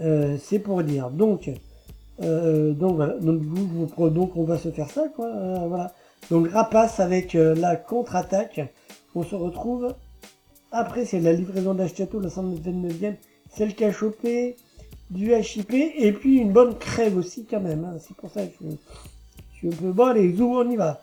Euh, 0.00 0.36
c'est 0.42 0.58
pour 0.58 0.82
dire. 0.82 1.10
Donc, 1.10 1.50
euh, 2.22 2.72
donc 2.72 2.96
voilà. 2.96 3.14
Donc, 3.18 3.40
vous, 3.42 3.86
vous 3.88 4.10
donc 4.10 4.36
on 4.36 4.44
va 4.44 4.58
se 4.58 4.70
faire 4.70 4.90
ça, 4.90 5.08
quoi. 5.14 5.26
euh, 5.26 5.66
voilà. 5.68 5.92
Donc 6.30 6.48
Rapace 6.48 7.00
avec 7.00 7.34
la 7.34 7.76
contre-attaque. 7.76 8.60
On 9.14 9.22
se 9.22 9.34
retrouve. 9.34 9.94
Après, 10.72 11.04
c'est 11.06 11.20
la 11.20 11.32
livraison 11.32 11.72
d'Ashkato, 11.74 12.20
la 12.20 12.28
129e, 12.28 13.14
celle 13.54 13.74
qui 13.74 13.84
a 13.84 13.92
chopé 13.92 14.56
du 15.10 15.32
HIP 15.32 15.72
et 15.72 16.12
puis 16.12 16.38
une 16.38 16.52
bonne 16.52 16.76
crève 16.76 17.16
aussi 17.16 17.46
quand 17.48 17.60
même. 17.60 17.84
hein. 17.84 17.96
C'est 18.00 18.16
pour 18.16 18.30
ça 18.30 18.44
que 18.44 18.52
je, 18.60 18.66
je 19.52 19.56
suis 19.56 19.68
un 19.68 19.76
peu 19.76 19.92
bon. 19.92 20.06
Allez, 20.06 20.34
zou, 20.34 20.56
on 20.56 20.68
y 20.68 20.76
va. 20.76 21.00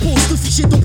propose 0.00 0.28
de 0.28 0.36
figer 0.36 0.68
ton 0.68 0.80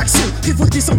Action, 0.00 0.20
révolté 0.42 0.80
sans 0.80 0.96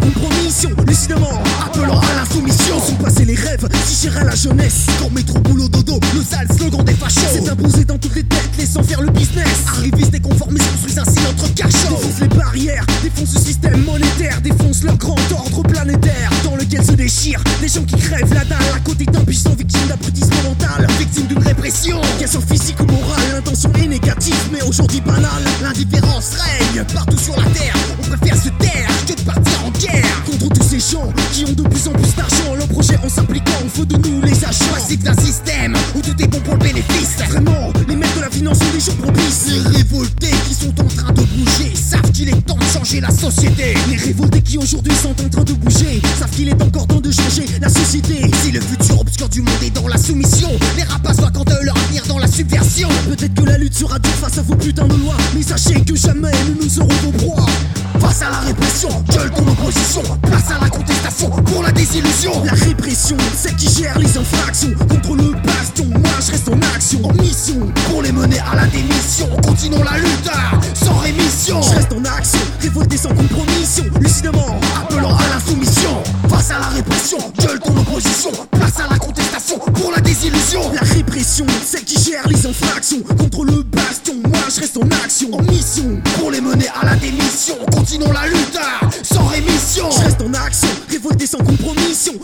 pression, 62.92 63.16
c'est 63.34 63.56
qui 63.56 63.68
gère 63.70 63.98
les 63.98 64.18
infractions 64.18 64.74
contre 64.88 65.16
le 65.16 65.32
bastion. 65.42 65.86
Moi 65.86 66.12
je 66.20 66.32
reste 66.32 66.48
en 66.48 66.60
action, 66.74 67.00
en 67.04 67.12
mission 67.14 67.72
pour 67.88 68.02
les 68.02 68.12
mener 68.12 68.38
à 68.40 68.54
la 68.54 68.66
démission. 68.66 69.28
Continuons 69.42 69.82
la 69.82 69.98
lutte 69.98 70.30
sans 70.74 70.98
rémission. 70.98 71.62
Je 71.62 71.74
reste 71.74 71.92
en 71.92 72.04
action, 72.04 72.40
révolté 72.60 72.98
sans 72.98 73.14
compromission, 73.14 73.84
lucidement 73.98 74.60
appelant 74.78 75.16
à 75.16 75.22
l'insoumission. 75.32 76.02
Face 76.28 76.50
à 76.50 76.58
la 76.58 76.66
répression, 76.66 77.18
gueule 77.38 77.60
ton 77.60 77.76
opposition, 77.78 78.30
place 78.50 78.78
à 78.78 78.90
la 78.90 78.98
contestation 78.98 79.58
pour 79.58 79.92
la 79.92 80.00
désillusion. 80.00 80.60
La 80.74 80.86
répression, 80.94 81.46
c'est 81.64 81.84
qui 81.84 81.98
gère 81.98 82.28
les 82.28 82.46
infractions 82.46 83.00
contre 83.18 83.44
le 83.44 83.62
bastion. 83.62 84.14
Moi 84.28 84.40
je 84.54 84.60
reste 84.60 84.76
en 84.76 84.88
action, 85.02 85.32
en 85.32 85.42
mission 85.44 85.98
pour 86.18 86.30
les 86.30 86.42
mener 86.42 86.68
à 86.80 86.84
la 86.84 86.96
démission. 86.96 87.56
Continuons 87.74 88.12
la 88.12 88.26
lutte. 88.26 88.58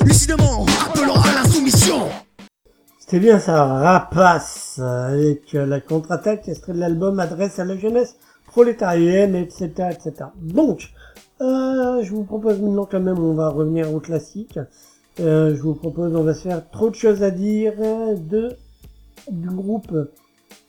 lucidement, 0.05 0.67
appelant 0.87 1.21
à 1.21 1.43
la 1.43 1.49
soumission. 1.49 2.09
C'était 2.99 3.21
bien 3.21 3.39
ça, 3.39 3.65
rapace, 3.65 4.79
avec 4.79 5.55
euh, 5.55 5.65
la 5.65 5.81
contre-attaque, 5.81 6.49
extrait 6.49 6.75
de 6.75 6.79
l'album 6.79 7.19
Adresse 7.21 7.59
à 7.59 7.65
la 7.65 7.77
jeunesse 7.77 8.17
prolétarienne, 8.47 9.35
etc. 9.35 9.91
etc. 9.91 10.31
Donc, 10.37 10.91
euh, 11.41 12.03
je 12.03 12.11
vous 12.11 12.25
propose 12.25 12.61
maintenant 12.61 12.87
quand 12.91 13.01
même, 13.01 13.19
on 13.19 13.35
va 13.35 13.49
revenir 13.49 13.93
au 13.95 14.01
classique. 14.01 14.59
Euh, 15.21 15.57
je 15.57 15.63
vous 15.63 15.75
propose, 15.75 16.15
on 16.15 16.23
va 16.23 16.35
se 16.35 16.43
faire 16.43 16.69
trop 16.71 16.91
de 16.91 16.95
choses 16.95 17.23
à 17.23 17.31
dire 17.31 17.75
de 17.79 18.51
du 19.31 19.49
groupe 19.49 19.93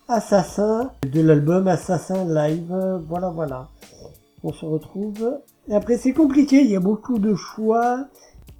Assassin, 0.07 0.91
de 1.03 1.21
l'album 1.21 1.67
Assassin 1.67 2.25
Live. 2.25 2.73
Voilà, 3.07 3.29
voilà. 3.29 3.67
On 4.43 4.53
se 4.53 4.65
retrouve. 4.65 5.39
Et 5.67 5.75
après, 5.75 5.97
c'est 5.97 6.13
compliqué, 6.13 6.61
il 6.61 6.71
y 6.71 6.75
a 6.75 6.79
beaucoup 6.79 7.19
de 7.19 7.35
choix. 7.35 8.07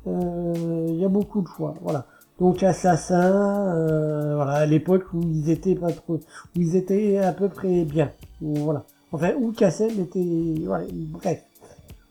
Euh, 0.10 0.86
il 0.89 0.95
y 0.95 1.05
a 1.05 1.10
beaucoup 1.10 1.41
de 1.41 1.47
choix. 1.47 1.74
Voilà. 1.82 2.05
Donc 2.39 2.64
Assassin, 2.64 3.76
euh, 3.76 4.36
voilà, 4.36 4.53
à 4.53 4.66
l'époque 4.66 5.14
où 5.14 5.22
ils 5.22 5.49
étaient 5.49 5.76
pas 5.76 5.91
trop, 5.91 6.16
où 6.16 6.20
ils 6.55 6.76
étaient 6.78 7.18
à 7.18 7.34
peu 7.34 7.49
près 7.49 7.84
bien, 7.84 8.12
voilà. 8.39 8.86
Enfin, 9.12 9.34
où 9.38 9.51
Cassel 9.51 9.99
était, 9.99 10.55
voilà, 10.66 10.86
bref. 10.93 11.43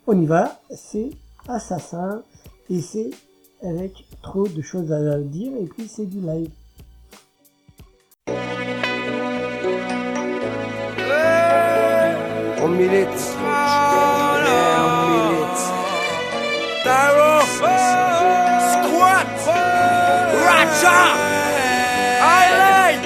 On 0.06 0.20
y 0.20 0.26
va, 0.26 0.60
c'est 0.70 1.10
Assassin, 1.48 2.22
et 2.68 2.80
c'est 2.80 3.10
avec 3.62 4.04
trop 4.22 4.46
de 4.46 4.60
choses 4.60 4.92
à 4.92 5.18
dire, 5.18 5.52
et 5.58 5.64
puis 5.64 5.88
c'est 5.88 6.06
du 6.06 6.20
live. 6.20 6.50
Sparrow, 16.88 17.44
Squat, 18.72 19.26
Racha, 20.46 21.00
Highlight, 22.24 23.02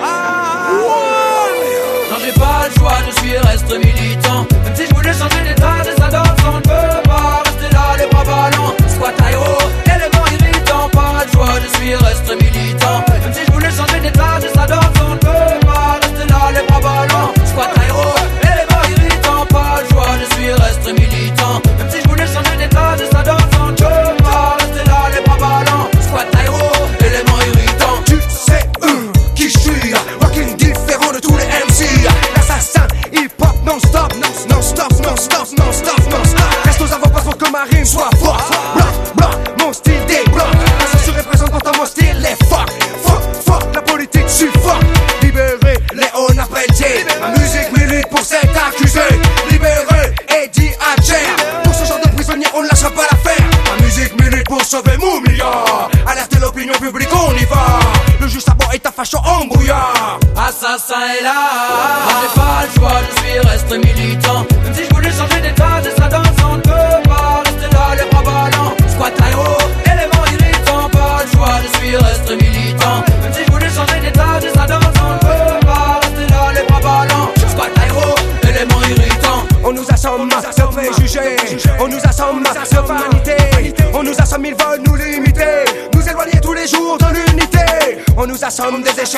Non, 2.08 2.16
j'ai 2.24 2.32
pas 2.38 2.68
le 2.68 2.74
choix, 2.78 2.98
je 3.08 3.12
suis 3.18 3.32
et 3.32 3.78
militant. 3.78 4.46
Même 4.62 4.76
si 4.76 4.86
je 4.86 4.94
voulais 4.94 5.12
changer 5.12 5.42
d'état, 5.42 5.82
j'ai 5.84 5.96
ça 6.00 6.08
dans 6.10 6.22
on 6.48 6.58
ne 6.58 6.60
peut 6.60 7.02
pas 7.08 7.42
rester 7.44 7.74
là, 7.74 7.96
les 7.98 8.06
bras 8.06 8.24
ballants. 8.24 8.74
Squat, 8.86 9.20
aéro, 9.20 9.58
élément 9.86 10.26
irritant, 10.30 10.88
pas 10.90 11.24
de 11.24 11.32
choix, 11.32 11.54
je 11.60 11.68
suis 11.76 11.90
et 11.90 11.96
militant. 11.96 12.41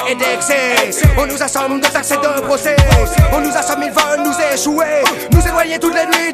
et 0.09 0.15
d'excès. 0.15 0.91
On 1.17 1.27
nous 1.27 1.41
assomme 1.43 1.81
de 1.81 1.87
taxer 1.87 2.17
de 2.17 2.41
procès. 2.43 2.77
On 3.33 3.41
nous 3.41 3.57
assomme, 3.57 3.83
ils 3.83 3.91
veulent 3.91 4.25
nous 4.25 4.35
échouer. 4.53 5.03
Nous 5.33 5.47
éloigner 5.47 5.79
toutes 5.79 5.95
les 5.95 6.07
nuits 6.07 6.34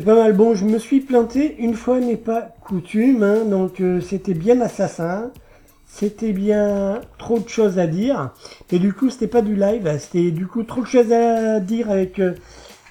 c'est 0.00 0.06
pas 0.06 0.14
mal. 0.14 0.32
Bon, 0.32 0.54
je 0.54 0.64
me 0.64 0.78
suis 0.78 1.00
planté 1.00 1.56
une 1.58 1.74
fois 1.74 2.00
n'est 2.00 2.16
pas 2.16 2.54
coutume, 2.64 3.22
hein. 3.22 3.44
donc 3.44 3.82
euh, 3.82 4.00
c'était 4.00 4.32
bien 4.32 4.58
assassin, 4.62 5.30
c'était 5.86 6.32
bien 6.32 7.02
trop 7.18 7.38
de 7.38 7.48
choses 7.50 7.78
à 7.78 7.86
dire, 7.86 8.30
et 8.72 8.78
du 8.78 8.94
coup 8.94 9.10
c'était 9.10 9.26
pas 9.26 9.42
du 9.42 9.56
live, 9.56 9.94
c'était 9.98 10.30
du 10.30 10.46
coup 10.46 10.62
trop 10.62 10.80
de 10.80 10.86
choses 10.86 11.12
à 11.12 11.60
dire 11.60 11.90
avec 11.90 12.18
euh, 12.18 12.32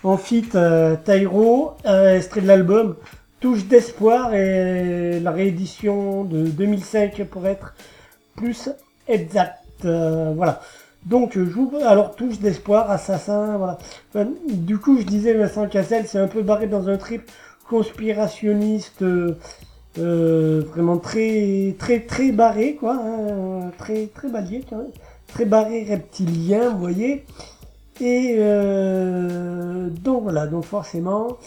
en 0.04 0.18
fit 0.18 0.50
euh, 0.54 0.98
Tyro, 1.04 1.72
euh, 1.88 2.22
de 2.36 2.42
l'album 2.48 2.96
Touche 3.40 3.66
d'espoir 3.66 4.36
et 4.36 5.20
la 5.20 5.32
réédition 5.32 6.26
de 6.26 6.44
2005 6.44 7.24
pour 7.24 7.48
être 7.48 7.74
plus 8.36 8.70
exact. 9.08 9.64
Euh, 9.84 10.34
voilà. 10.36 10.62
Donc, 11.06 11.38
euh, 11.38 11.50
je 11.50 11.86
alors 11.86 12.16
touche 12.16 12.40
d'espoir, 12.40 12.92
assassin, 12.92 13.58
voilà. 13.58 13.78
Du 14.48 14.78
coup, 14.78 15.00
je 15.00 15.04
disais 15.04 15.34
Vincent 15.34 15.68
Cassel, 15.68 16.08
c'est 16.08 16.20
un 16.20 16.28
peu 16.28 16.42
barré 16.42 16.68
dans 16.68 16.90
un 16.90 16.98
trip 16.98 17.24
conspirationniste, 17.70 19.02
euh, 19.02 19.38
euh, 19.98 20.62
vraiment 20.68 20.98
très, 20.98 21.76
très, 21.80 22.02
très 22.02 22.32
barré, 22.32 22.76
quoi, 22.76 22.96
hein, 22.96 23.72
très, 23.78 24.08
très 24.08 24.30
balier, 24.30 24.64
quand 24.70 24.78
même. 24.78 24.92
très 25.28 25.46
barré 25.46 25.84
reptilien, 25.84 26.70
vous 26.70 26.80
voyez. 26.80 27.26
Et 28.02 28.36
euh, 28.40 29.90
donc 29.90 30.24
voilà, 30.24 30.48
donc 30.48 30.66
forcément, 30.66 31.38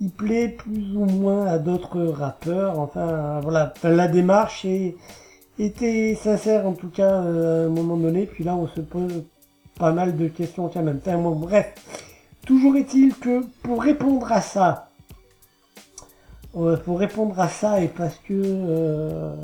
il 0.00 0.10
plaît 0.10 0.48
plus 0.48 0.96
ou 0.96 1.04
moins 1.04 1.46
à 1.46 1.58
d'autres 1.58 2.02
rappeurs. 2.04 2.78
Enfin, 2.78 3.40
voilà, 3.42 3.74
la 3.84 4.08
démarche 4.08 4.64
est, 4.64 4.96
était 5.58 6.16
sincère 6.20 6.66
en 6.66 6.72
tout 6.72 6.88
cas 6.88 7.22
euh, 7.22 7.64
à 7.64 7.66
un 7.66 7.70
moment 7.70 7.96
donné. 7.96 8.26
Puis 8.26 8.44
là, 8.44 8.54
on 8.54 8.68
se 8.68 8.80
pose 8.80 9.24
pas 9.78 9.92
mal 9.92 10.16
de 10.16 10.28
questions 10.28 10.68
quand 10.68 10.82
même. 10.82 11.00
Enfin, 11.04 11.18
bref, 11.18 11.74
toujours 12.46 12.76
est-il 12.76 13.14
que 13.14 13.44
pour 13.62 13.82
répondre 13.82 14.30
à 14.32 14.40
ça, 14.40 14.90
euh, 16.56 16.76
pour 16.76 16.98
répondre 16.98 17.38
à 17.38 17.48
ça 17.48 17.80
et 17.82 17.88
parce 17.88 18.16
que 18.16 18.32
euh, 18.34 19.34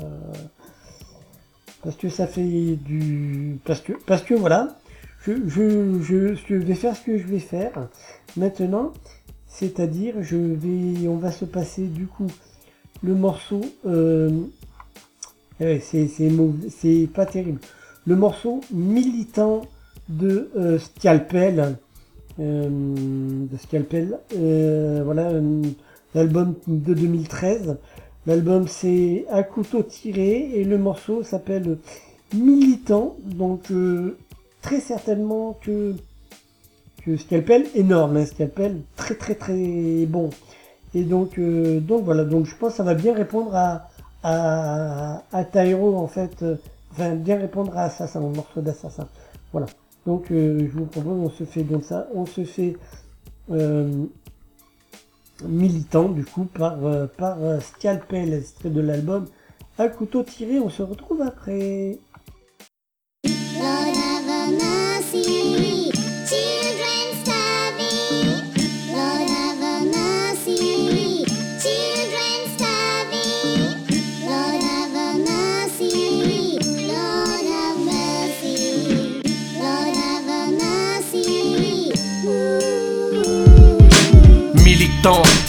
parce 1.83 1.95
que 1.95 2.09
ça 2.09 2.25
fait 2.25 2.75
du 2.75 3.59
parce 3.63 3.79
que 3.79 3.93
parce 4.07 4.23
que 4.23 4.33
voilà 4.33 4.75
je, 5.21 5.33
je, 5.47 6.01
je, 6.01 6.33
je 6.33 6.55
vais 6.55 6.73
faire 6.73 6.95
ce 6.95 7.01
que 7.01 7.17
je 7.17 7.27
vais 7.27 7.39
faire 7.39 7.89
maintenant 8.37 8.91
c'est-à-dire 9.47 10.15
je 10.21 10.35
vais 10.35 11.07
on 11.07 11.17
va 11.17 11.31
se 11.31 11.45
passer 11.45 11.83
du 11.83 12.07
coup 12.07 12.27
le 13.03 13.13
morceau 13.13 13.61
ouais, 15.59 15.81
c'est 15.81 17.09
pas 17.13 17.25
terrible. 17.25 17.59
Le 18.05 18.15
morceau 18.15 18.61
militant 18.71 19.63
de 20.09 20.51
euh, 20.55 20.77
Scalpel 20.77 21.77
euh, 22.39 22.69
de 22.69 23.57
Scalpel 23.57 24.19
euh, 24.35 25.01
voilà 25.03 25.31
l'album 26.13 26.55
de 26.67 26.93
2013 26.93 27.77
l'album 28.27 28.67
c'est 28.67 29.25
un 29.31 29.41
couteau 29.43 29.81
tiré 29.83 30.51
et 30.53 30.63
le 30.63 30.77
morceau 30.77 31.23
s'appelle 31.23 31.77
militant. 32.33 33.15
Donc 33.23 33.71
très 34.61 34.79
certainement 34.79 35.57
que 35.61 35.95
Scalpel 37.17 37.65
énorme, 37.75 38.17
hein, 38.17 38.25
Scalpel 38.25 38.81
très 38.95 39.15
très 39.15 39.35
très 39.35 40.05
bon. 40.07 40.29
Et 40.93 41.03
donc 41.03 41.39
donc 41.39 42.03
voilà, 42.03 42.23
donc 42.23 42.45
je 42.45 42.55
pense 42.55 42.71
que 42.71 42.77
ça 42.77 42.83
va 42.83 42.95
bien 42.95 43.13
répondre 43.13 43.55
à 43.55 43.89
à, 44.25 45.23
à 45.31 45.45
Tyro 45.45 45.97
en 45.97 46.07
fait, 46.07 46.41
euh, 46.41 46.55
enfin 46.91 47.15
bien 47.15 47.37
répondre 47.37 47.77
à 47.77 47.83
Assassin, 47.83 48.21
au 48.21 48.29
morceau 48.29 48.61
d'Assassin. 48.61 49.07
Voilà. 49.51 49.67
Donc 50.05 50.31
euh, 50.31 50.59
je 50.59 50.77
vous 50.77 50.85
propose, 50.85 51.19
on 51.19 51.29
se 51.29 51.43
fait 51.43 51.63
donc 51.63 51.83
ça, 51.83 52.07
on 52.13 52.25
se 52.25 52.43
fait 52.43 52.75
euh, 53.51 54.05
militant 55.43 56.09
du 56.09 56.25
coup 56.25 56.45
par 56.45 56.77
par 57.17 57.37
Scalpel, 57.61 58.33
extrait 58.33 58.69
de 58.69 58.81
l'album 58.81 59.25
à 59.77 59.87
couteau 59.89 60.23
tiré. 60.23 60.59
On 60.59 60.69
se 60.69 60.81
retrouve 60.81 61.21
après. 61.21 61.99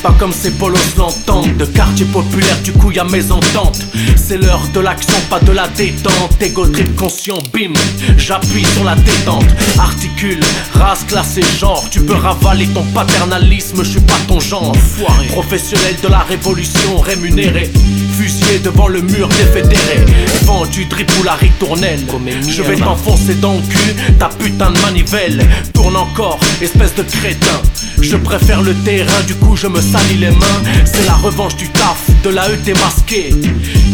Pas 0.03 0.13
comme 0.19 0.33
ces 0.33 0.51
polos 0.51 0.97
l'entendent 0.99 1.57
De 1.57 1.65
quartier 1.65 2.05
populaire, 2.07 2.61
du 2.63 2.73
coup 2.73 2.91
y 2.91 2.99
a 2.99 3.05
mes 3.05 3.33
ententes 3.33 3.81
C'est 4.15 4.37
l'heure 4.37 4.61
de 4.75 4.81
l'action, 4.81 5.17
pas 5.31 5.41
de 5.41 5.53
la 5.53 5.67
détente. 5.69 6.37
Ego 6.43 6.67
trip 6.67 6.95
conscient, 6.95 7.39
bim, 7.55 7.73
j'appuie 8.19 8.67
sur 8.75 8.85
la 8.85 8.95
détente. 8.97 9.47
Articule, 9.79 10.41
race, 10.75 11.05
classe 11.05 11.39
et 11.39 11.59
genre. 11.59 11.85
Tu 11.91 12.01
peux 12.01 12.15
ravaler 12.15 12.67
ton 12.67 12.83
paternalisme, 12.93 13.83
je 13.83 13.91
suis 13.93 14.01
pas 14.01 14.19
ton 14.29 14.41
genre. 14.41 14.71
Enfoiré. 14.71 15.27
Professionnel 15.29 15.95
de 16.03 16.09
la 16.09 16.19
révolution, 16.19 16.99
rémunéré. 16.99 17.71
Fusillé 18.19 18.59
devant 18.59 18.89
le 18.89 19.01
mur 19.01 19.29
des 19.29 19.61
fédérés. 19.61 20.05
Vendu 20.43 20.85
drip 20.87 21.11
ou 21.21 21.23
la 21.23 21.35
ritournelle. 21.35 22.01
Je 22.47 22.63
vais 22.63 22.77
t'enfoncer 22.77 23.35
dans 23.37 23.55
le 23.55 23.63
cul, 23.63 23.95
ta 24.19 24.29
putain 24.29 24.71
de 24.73 24.81
manivelle. 24.81 25.47
Tourne 25.73 25.97
encore, 25.97 26.41
espèce 26.61 26.95
de 26.95 27.03
crétin 27.03 27.63
Je 28.09 28.17
préfère 28.17 28.63
le 28.63 28.73
terrain, 28.73 29.21
du 29.27 29.35
coup 29.35 29.57
je 29.57 29.67
me 29.67 29.81
salis 29.81 30.19
les 30.21 30.31
mains. 30.31 30.63
C'est 30.85 31.05
la 31.07 31.15
revanche 31.15 31.57
du 31.57 31.69
taf, 31.71 32.09
de 32.23 32.31
la 32.31 32.49
E 32.49 32.57
démasquée 32.65 33.31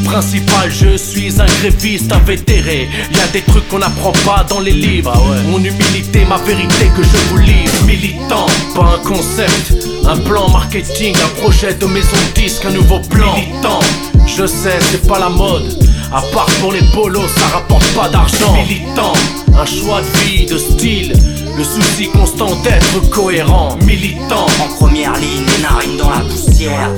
Principal, 0.04 0.70
je 0.70 0.98
suis 0.98 1.40
un 1.40 1.46
gréviste 1.46 2.12
invétéré 2.12 2.90
Y 3.10 3.20
a 3.20 3.26
des 3.32 3.40
trucs 3.40 3.66
qu'on 3.68 3.78
n'apprend 3.78 4.12
pas 4.26 4.44
dans 4.46 4.60
les 4.60 4.72
livres. 4.72 5.14
Mon 5.48 5.58
humilité, 5.60 6.26
ma 6.28 6.36
vérité 6.36 6.90
que 6.94 7.02
je 7.02 7.30
vous 7.30 7.38
livre. 7.38 7.86
Militant, 7.86 8.46
pas 8.74 8.96
un 8.96 9.08
concept 9.08 9.72
Un 10.06 10.18
plan 10.18 10.46
marketing, 10.50 11.14
un 11.16 11.40
projet 11.40 11.72
de 11.72 11.86
maison 11.86 12.16
de 12.28 12.40
disque, 12.42 12.66
un 12.66 12.72
nouveau 12.72 13.00
plan. 13.00 13.34
Militant, 13.34 13.80
je 14.26 14.44
sais 14.44 14.78
c'est 14.90 15.06
pas 15.08 15.20
la 15.20 15.30
mode 15.30 15.74
à 16.14 16.20
part 16.32 16.46
pour 16.60 16.72
les 16.72 16.82
polos, 16.92 17.28
ça 17.36 17.46
rapporte 17.46 17.86
pas 17.94 18.08
d'argent. 18.08 18.54
Militant, 18.54 19.14
un 19.58 19.64
choix 19.64 20.00
de 20.02 20.18
vie, 20.18 20.46
de 20.46 20.58
style. 20.58 21.12
Le 21.56 21.64
souci 21.64 22.08
constant 22.08 22.54
d'être 22.62 23.10
cohérent. 23.10 23.76
Militant, 23.84 24.46
En 24.60 24.68
première 24.76 25.14
ligne, 25.14 25.44
les 25.56 25.62
narines 25.62 25.96
dans 25.96 26.10
la 26.10 26.20
poussière. 26.20 26.90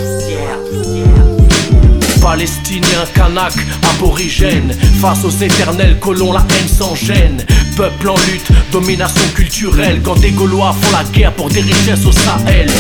Palestinien, 2.21 3.05
kanak, 3.15 3.53
aborigène 3.83 4.73
Face 5.01 5.25
aux 5.25 5.45
éternels 5.45 5.99
colons, 6.01 6.33
la 6.33 6.41
haine 6.41 6.69
sans 6.69 6.95
gêne 6.95 7.45
Peuple 7.77 8.09
en 8.09 8.17
lutte, 8.31 8.53
domination 8.71 9.27
culturelle. 9.35 10.01
Quand 10.03 10.15
des 10.21 10.31
Gaulois 10.31 10.75
font 10.81 10.97
la 10.97 11.03
guerre 11.05 11.33
pour 11.33 11.49
des 11.49 11.61
richesses 11.61 12.07
au 12.07 12.13
Sahel. 12.13 12.71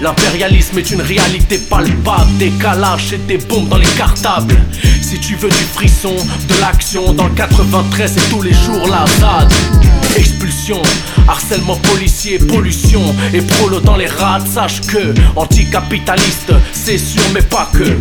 L'impérialisme 0.00 0.78
est 0.78 0.90
une 0.90 1.00
réalité 1.00 1.58
palpable. 1.58 2.36
Décalage 2.38 3.12
et 3.12 3.18
des 3.18 3.38
bombes 3.38 3.68
dans 3.68 3.78
les 3.78 3.86
cartables. 3.96 4.56
Si 5.00 5.20
tu 5.20 5.36
veux 5.36 5.48
du 5.48 5.64
frisson, 5.74 6.14
de 6.48 6.60
l'action 6.60 7.12
Dans 7.12 7.28
le 7.28 7.34
93 7.34 8.16
et 8.16 8.30
tous 8.30 8.42
les 8.42 8.52
jours 8.52 8.88
la 8.88 9.04
ZAD. 9.20 9.52
Expulsion, 10.16 10.82
harcèlement 11.28 11.76
policier, 11.76 12.38
pollution 12.38 13.02
Et 13.32 13.42
prolo 13.42 13.80
dans 13.80 13.96
les 13.96 14.08
rats, 14.08 14.40
sache 14.40 14.80
que 14.80 15.14
Anticapitaliste, 15.36 16.52
c'est 16.72 16.98
sûr 16.98 17.22
mais 17.32 17.42
pas 17.42 17.70
que 17.72 17.96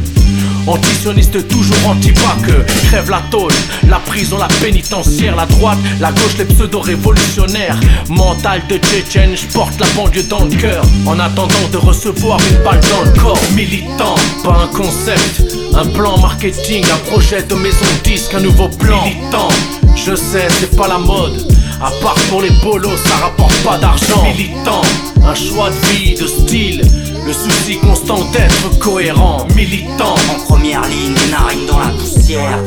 Antisioniste 0.68 1.47
toujours 1.47 1.76
anti-bac. 1.88 2.66
Crève 2.86 3.09
la 3.09 3.22
tôle, 3.32 3.51
la 3.89 3.97
prison, 3.99 4.38
la 4.38 4.47
pénitentiaire 4.62 5.36
La 5.36 5.45
droite, 5.45 5.78
la 5.99 6.12
gauche, 6.12 6.38
les 6.38 6.45
pseudo-révolutionnaires. 6.45 7.80
Mental 8.09 8.62
de 8.70 8.78
Tchétchène, 8.78 9.36
je 9.36 9.47
porte 9.53 9.80
la 9.80 9.88
banlieue 9.95 10.24
dans 10.24 10.45
le 10.45 10.55
cœur. 10.55 10.84
En 11.05 11.20
attendant 11.20 11.68
de 11.72 11.78
recevoir 11.78 12.39
une 12.49 12.64
balle 12.64 12.80
dans 12.91 13.01
le 13.03 13.20
corps. 13.20 13.39
Militant, 13.55 14.16
pas 14.43 14.64
un 14.64 14.68
concept 14.68 15.41
Un 15.74 15.86
plan 15.88 16.18
marketing, 16.20 16.84
un 16.93 17.09
projet 17.09 17.43
de 17.43 17.55
maison 17.55 17.86
disque, 18.03 18.34
un 18.34 18.41
nouveau 18.41 18.70
plan. 18.70 19.03
Militant, 19.03 19.49
je 19.95 20.16
sais 20.16 20.47
c'est 20.49 20.76
pas 20.76 20.88
la 20.88 20.97
mode. 20.97 21.47
À 21.82 21.89
part 22.03 22.16
pour 22.30 22.41
les 22.41 22.51
bolos, 22.64 22.97
ça 23.05 23.16
rapporte 23.16 23.55
pas 23.64 23.78
d'argent. 23.78 24.24
Militant, 24.24 24.84
un 25.26 25.34
choix 25.34 25.70
de 25.72 25.76
vie, 25.88 26.16
de 26.16 26.28
style. 26.28 26.82
Le 27.26 27.34
souci 27.34 27.78
constant 27.80 28.19
d'être 28.32 28.80
cohérent. 28.80 29.45
Militant, 29.55 30.15
En 30.30 30.39
première 30.45 30.82
ligne, 30.88 31.13
les 31.26 31.32
narines 31.32 31.65
dans 31.67 31.80
la 31.80 31.88
poussière. 31.89 32.57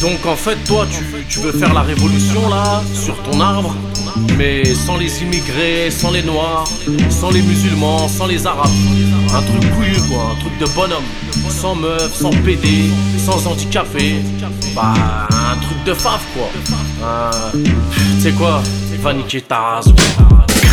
Donc 0.00 0.24
en 0.26 0.36
fait, 0.36 0.56
toi, 0.66 0.86
tu, 0.90 1.04
tu 1.28 1.40
veux 1.40 1.52
faire 1.52 1.74
la 1.74 1.82
révolution 1.82 2.48
là, 2.48 2.82
sur 2.94 3.16
ton 3.24 3.40
arbre, 3.40 3.74
mais 4.36 4.62
sans 4.74 4.96
les 4.96 5.22
immigrés, 5.22 5.90
sans 5.90 6.12
les 6.12 6.22
noirs, 6.22 6.68
sans 7.10 7.30
les 7.30 7.42
musulmans, 7.42 8.06
sans 8.08 8.26
les 8.26 8.46
arabes. 8.46 8.70
Un 9.34 9.42
truc 9.42 9.74
couillu 9.74 10.00
quoi, 10.08 10.30
un 10.36 10.40
truc 10.40 10.56
de 10.60 10.66
bonhomme. 10.74 11.02
Sans 11.50 11.74
meuf, 11.74 12.14
sans 12.14 12.30
PD, 12.30 12.90
sans 13.26 13.44
handicapé. 13.48 14.16
Bah, 14.76 14.94
un 15.32 15.56
truc 15.56 15.82
de 15.84 15.94
fave 15.94 16.20
quoi. 16.36 16.48
Un- 17.04 17.58
Tu 18.16 18.22
sais 18.22 18.32
quoi, 18.32 18.62
va 19.02 19.12
niquer 19.14 19.40
ta 19.40 19.58
race. 19.58 19.88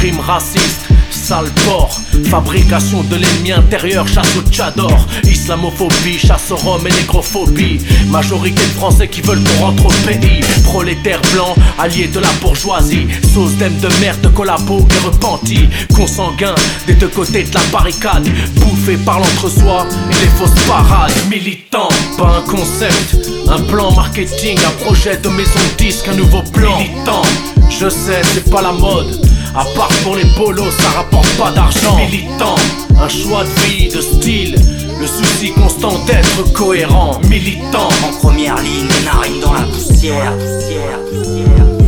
Quoi. 0.06 0.16
Crime 0.16 0.20
raciste, 0.20 0.88
sale 1.10 1.50
porc. 1.66 2.00
Fabrication 2.30 3.04
de 3.04 3.16
l'ennemi 3.16 3.52
intérieur, 3.52 4.08
chasse 4.08 4.36
au 4.38 4.50
tchador. 4.50 5.08
Islamophobie, 5.24 6.20
chasse 6.20 6.52
au 6.52 6.56
rhum 6.56 6.86
et 6.86 6.92
négrophobie. 6.92 7.80
Majorité 8.08 8.62
de 8.62 8.78
Français 8.80 9.08
qui 9.08 9.22
veulent 9.22 9.42
qu'on 9.44 9.66
rentre 9.66 9.86
au 9.86 10.08
pays. 10.08 10.42
Prolétaires 10.64 11.22
blancs, 11.34 11.56
alliés 11.80 12.08
de 12.08 12.20
la 12.20 12.32
bourgeoisie. 12.42 13.08
Sauce 13.34 13.54
d'aime 13.54 13.78
de 13.80 13.90
merde, 14.00 14.32
collabo 14.34 14.86
et 14.92 15.06
repenti. 15.06 15.68
Consanguins 15.96 16.56
des 16.88 16.94
deux 16.94 17.08
côtés 17.08 17.44
de 17.44 17.54
la 17.54 17.64
barricade. 17.72 18.28
Bouffés 18.56 18.98
par 18.98 19.20
l'entre-soi 19.20 19.88
et 20.12 20.14
les 20.14 20.32
fausses 20.38 20.64
parades. 20.68 21.12
Militants, 21.30 21.90
pas 22.18 22.38
un 22.38 22.42
concept. 22.42 23.18
Un 23.48 23.62
plan 23.62 23.92
marketing, 23.92 24.58
un 24.66 24.84
projet 24.84 25.18
de 25.18 25.30
maison 25.30 25.60
disque, 25.78 26.08
un 26.08 26.16
nouveau 26.16 26.42
plan. 26.44 26.78
Militant, 26.78 27.24
je 27.70 27.90
sais, 27.90 28.22
c'est 28.34 28.50
pas 28.50 28.62
la 28.62 28.72
mode. 28.72 29.25
À 29.58 29.64
part 29.74 29.90
pour 30.04 30.18
les 30.18 30.26
polos, 30.36 30.70
ça 30.80 30.90
rapporte 30.98 31.30
pas 31.38 31.50
d'argent. 31.52 31.96
Militant, 31.96 32.56
un 33.02 33.08
choix 33.08 33.46
de 33.46 33.50
vie, 33.62 33.88
de 33.88 34.02
style. 34.02 34.56
Le 35.00 35.08
souci 35.08 35.54
constant 35.54 35.98
d'être 36.06 36.52
cohérent. 36.52 37.22
Militant, 37.30 37.88
En 38.04 38.12
première 38.20 38.58
ligne, 38.58 38.88
les 39.00 39.06
narines 39.06 39.40
dans 39.42 39.54
la 39.54 39.62
poussière. 39.62 40.34
poussière, 40.34 41.00
poussière. 41.10 41.85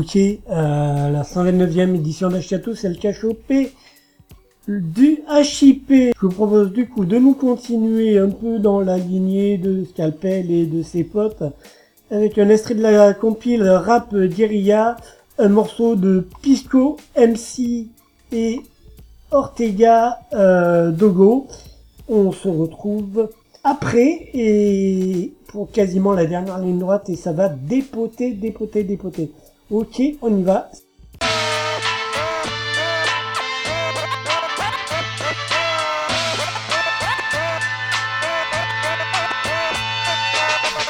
Ok, 0.00 0.16
euh, 0.16 1.10
la 1.10 1.22
129e 1.24 1.94
édition 1.94 2.30
d'Achiato, 2.30 2.74
c'est 2.74 2.88
le 2.88 2.94
cachopé 2.94 3.70
du 4.66 5.22
HIP. 5.28 5.90
Je 5.90 6.20
vous 6.22 6.30
propose 6.30 6.72
du 6.72 6.88
coup 6.88 7.04
de 7.04 7.18
nous 7.18 7.34
continuer 7.34 8.16
un 8.16 8.30
peu 8.30 8.58
dans 8.58 8.80
la 8.80 8.96
lignée 8.96 9.58
de 9.58 9.84
Scalpel 9.84 10.50
et 10.50 10.64
de 10.64 10.82
ses 10.82 11.04
potes 11.04 11.42
avec 12.10 12.38
un 12.38 12.48
extrait 12.48 12.76
de 12.76 12.80
la 12.80 13.12
compile 13.12 13.62
Rap 13.62 14.16
Guerilla, 14.16 14.96
un 15.38 15.50
morceau 15.50 15.96
de 15.96 16.26
Pisco, 16.40 16.96
MC 17.18 17.88
et 18.32 18.62
Ortega 19.32 20.20
euh, 20.32 20.92
Dogo. 20.92 21.46
On 22.08 22.32
se 22.32 22.48
retrouve 22.48 23.28
après 23.64 24.30
et 24.32 25.34
pour 25.48 25.70
quasiment 25.70 26.14
la 26.14 26.24
dernière 26.24 26.58
ligne 26.58 26.78
droite 26.78 27.10
et 27.10 27.16
ça 27.16 27.32
va 27.32 27.50
dépoter, 27.50 28.30
dépoter, 28.32 28.82
dépoter. 28.82 29.30
Ok, 29.72 30.18
on 30.20 30.40
y 30.40 30.42
va. 30.42 30.68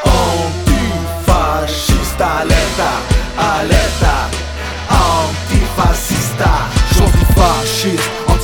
Antifascista, 0.03 2.41
alerta, 2.41 2.91
alerta 3.37 4.10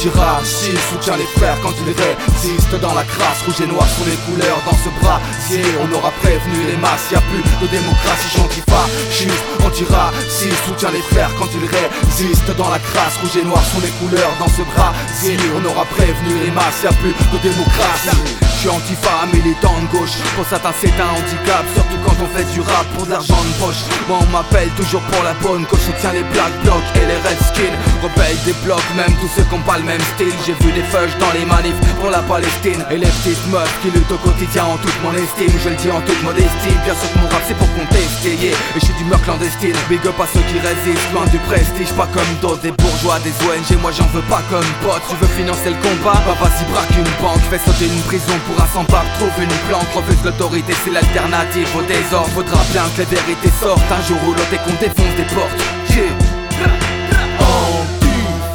Antiraciste 0.07 0.79
Soutiens 0.89 1.17
les 1.17 1.27
frères 1.37 1.59
quand 1.63 1.73
ils 1.83 1.91
résistent 1.91 2.81
dans 2.81 2.95
la 2.95 3.03
crasse. 3.03 3.43
Rouge 3.45 3.61
et 3.61 3.67
noir 3.67 3.87
sont 3.89 4.05
les 4.07 4.17
couleurs 4.23 4.61
dans 4.65 4.77
ce 4.77 4.91
brasier. 5.03 5.65
On 5.83 5.93
aura 5.93 6.13
prévenu 6.23 6.63
les 6.71 6.77
masses, 6.77 7.11
y 7.11 7.17
a 7.17 7.21
plus 7.21 7.43
de 7.43 7.67
démocratie 7.67 8.37
J'antifasciste, 8.37 9.33
antiraciste 9.67 10.65
Soutiens 10.65 10.93
les 10.93 11.03
frères 11.03 11.31
quand 11.39 11.49
ils 11.51 11.67
résistent 11.67 12.57
dans 12.57 12.71
la 12.71 12.79
crasse. 12.79 13.19
Rouge 13.21 13.37
et 13.43 13.45
noir 13.45 13.63
sont 13.65 13.81
les 13.81 13.91
couleurs 13.99 14.33
dans 14.39 14.49
ce 14.49 14.63
brasier. 14.63 15.37
On 15.59 15.65
aura 15.65 15.85
prévenu 15.87 16.39
les 16.45 16.53
masses, 16.53 16.85
y 16.85 16.87
a 16.87 16.93
plus 16.93 17.11
de 17.11 17.39
démocratie 17.43 18.46
je 18.57 18.61
suis 18.61 18.69
antifa, 18.69 19.29
militant 19.33 19.77
de 19.85 19.99
gauche. 19.99 20.17
Pour 20.35 20.47
certains 20.47 20.73
c'est 20.81 20.97
un 20.97 21.11
handicap, 21.13 21.65
surtout 21.75 22.01
quand 22.05 22.17
on 22.25 22.29
fait 22.37 22.49
du 22.53 22.61
rap 22.61 22.87
pour 22.97 23.05
de 23.07 23.11
l'argent 23.13 23.37
de 23.37 23.53
poche. 23.61 23.85
Moi 24.09 24.19
on 24.21 24.29
m'appelle 24.33 24.71
toujours 24.77 25.03
pour 25.13 25.23
la 25.23 25.35
bonne 25.45 25.65
cause, 25.67 25.81
je 25.87 25.93
tiens 26.01 26.13
les 26.13 26.25
black 26.33 26.53
blocs 26.65 26.91
et 26.97 27.05
les 27.05 27.21
redskins 27.21 27.77
Rebelles 28.03 28.41
des 28.45 28.57
blocs, 28.65 28.91
même 28.97 29.13
tous 29.21 29.29
ceux 29.37 29.45
qui 29.45 29.55
ont 29.55 29.67
pas 29.69 29.79
le 29.79 29.85
même 29.85 30.01
style. 30.17 30.33
J'ai 30.45 30.57
vu 30.65 30.73
des 30.73 30.85
feuilles 30.89 31.13
dans 31.21 31.33
les 31.37 31.45
manifs 31.45 31.77
pour 32.01 32.11
la 32.11 32.21
Palestine. 32.25 32.85
Et 32.91 32.97
les 32.97 33.13
petites 33.21 33.45
meufs 33.53 33.73
qui 33.83 33.91
luttent 33.91 34.13
au 34.13 34.21
quotidien 34.21 34.65
en 34.65 34.77
toute 34.79 34.97
mon 35.03 35.13
estime. 35.13 35.53
Je 35.63 35.69
le 35.69 35.77
dis 35.77 35.91
en 35.91 36.01
toute 36.01 36.23
modestie, 36.23 36.77
bien 36.85 36.95
sûr 36.97 37.09
que 37.13 37.19
mon 37.21 37.29
rap 37.29 37.43
c'est 37.47 37.57
pour 37.57 37.69
contester. 37.77 38.37
Yeah. 38.41 38.57
Et 38.77 38.81
je 38.81 38.85
suis 38.85 38.95
d'humeur 38.95 39.21
clandestine, 39.23 39.77
big 39.89 40.01
up 40.07 40.17
à 40.21 40.27
ceux 40.33 40.45
qui 40.49 40.59
résistent 40.61 41.13
Loin 41.13 41.27
du 41.27 41.39
prestige, 41.49 41.93
pas 41.93 42.09
comme 42.13 42.33
d'autres, 42.43 42.63
des 42.63 42.73
bourgeois, 42.73 43.19
des 43.21 43.33
ONG 43.45 43.81
Moi 43.81 43.93
j'en 43.93 44.09
veux 44.13 44.25
pas 44.29 44.43
comme 44.51 44.67
pote, 44.83 45.03
tu 45.09 45.17
veux 45.21 45.33
financer 45.37 45.71
le 45.71 45.79
combat? 45.81 46.21
Bah 46.27 46.37
vas-y 46.41 46.65
braque 46.73 46.97
une 46.97 47.13
banque, 47.23 47.41
fais 47.51 47.59
sauter 47.59 47.87
une 47.87 48.03
prison 48.03 48.37
pour 48.47 48.63
un 48.63 48.67
sans-pape 48.69 49.07
Trouve 49.19 49.43
une 49.43 49.49
planque, 49.69 49.93
refuse 49.95 50.23
l'autorité, 50.25 50.73
c'est 50.85 50.91
l'alternative 50.91 51.69
au 51.77 51.83
désordre. 51.83 52.29
Faudra 52.35 52.63
bien 52.73 52.85
que 52.95 53.03
les 53.03 53.07
vérités 53.07 53.53
sortent 53.61 53.81
Un 53.91 54.03
jour 54.03 54.19
où 54.27 54.31
l'autre 54.33 54.53
et 54.53 54.59
qu'on 54.59 54.75
défonce 54.81 55.15
des 55.17 55.25
portes. 55.35 55.63
Yeah. 55.91 56.05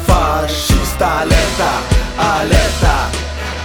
Antifascista, 0.06 1.08
alerta, 1.22 1.72
alerta. 2.18 3.10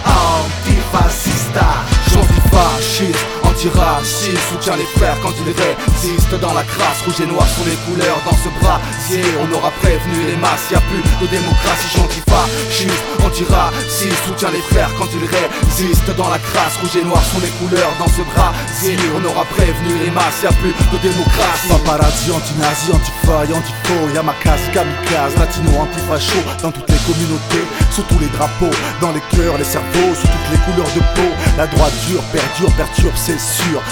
Antifascista, 0.05 1.67
j'antifasciste 2.11 3.36
Antiraciste, 3.57 4.37
soutiens 4.53 4.77
les 4.77 4.85
frères 5.01 5.17
quand 5.23 5.33
ils 5.33 5.49
résistent 5.49 6.39
dans 6.39 6.53
la 6.53 6.61
crasse. 6.61 7.01
Rouge 7.01 7.21
et 7.21 7.25
noir 7.25 7.47
sont 7.57 7.65
les 7.65 7.73
couleurs 7.89 8.21
dans 8.21 8.37
ce 8.37 8.53
brasier. 8.61 9.25
On 9.41 9.49
aura 9.49 9.71
prévenu 9.81 10.29
les 10.29 10.37
masses, 10.37 10.69
y 10.69 10.75
a 10.75 10.81
plus 10.85 11.01
de 11.01 11.25
démocratie 11.25 11.89
J'antifasciste, 11.97 13.01
antiraciste, 13.25 14.13
soutiens 14.27 14.53
les 14.53 14.61
frères 14.69 14.93
quand 14.99 15.09
ils 15.09 15.25
résistent 15.25 16.13
dans 16.15 16.29
la 16.29 16.37
crasse. 16.37 16.77
Rouge 16.81 17.01
et 17.01 17.03
noir 17.03 17.17
sont 17.33 17.41
les 17.41 17.49
couleurs 17.57 17.89
dans 17.97 18.05
ce 18.05 18.21
brasier. 18.29 18.93
On 19.17 19.25
aura 19.25 19.43
prévenu 19.57 20.05
les 20.05 20.11
masses, 20.11 20.45
y 20.45 20.45
a 20.45 20.53
plus 20.61 20.77
de 20.93 20.97
démocratie. 21.01 21.73
Paparazzi, 21.73 22.29
anti-nazi, 22.29 22.93
anti-fa 22.93 23.41
et 23.49 23.57
anti-faux 23.57 24.05
kamikaze, 24.69 25.33
latino, 25.33 25.81
antifacho. 25.81 26.37
Dans 26.61 26.71
toutes 26.71 26.93
les 26.93 27.01
communautés, 27.09 27.65
sous 27.89 28.03
tous 28.03 28.19
les 28.19 28.29
drapeaux 28.37 28.69
Dans 29.01 29.11
les 29.17 29.23
cœurs, 29.33 29.57
les 29.57 29.63
cerveaux, 29.63 30.13
sous 30.13 30.29
toutes 30.29 30.51
les 30.53 30.61
couleurs 30.61 30.93
de 30.93 31.01
peau. 31.17 31.31
La 31.57 31.65
droite 31.65 31.93
dure, 32.05 32.21
perdure, 32.29 32.71
perturbe, 32.77 33.17
c'est 33.17 33.46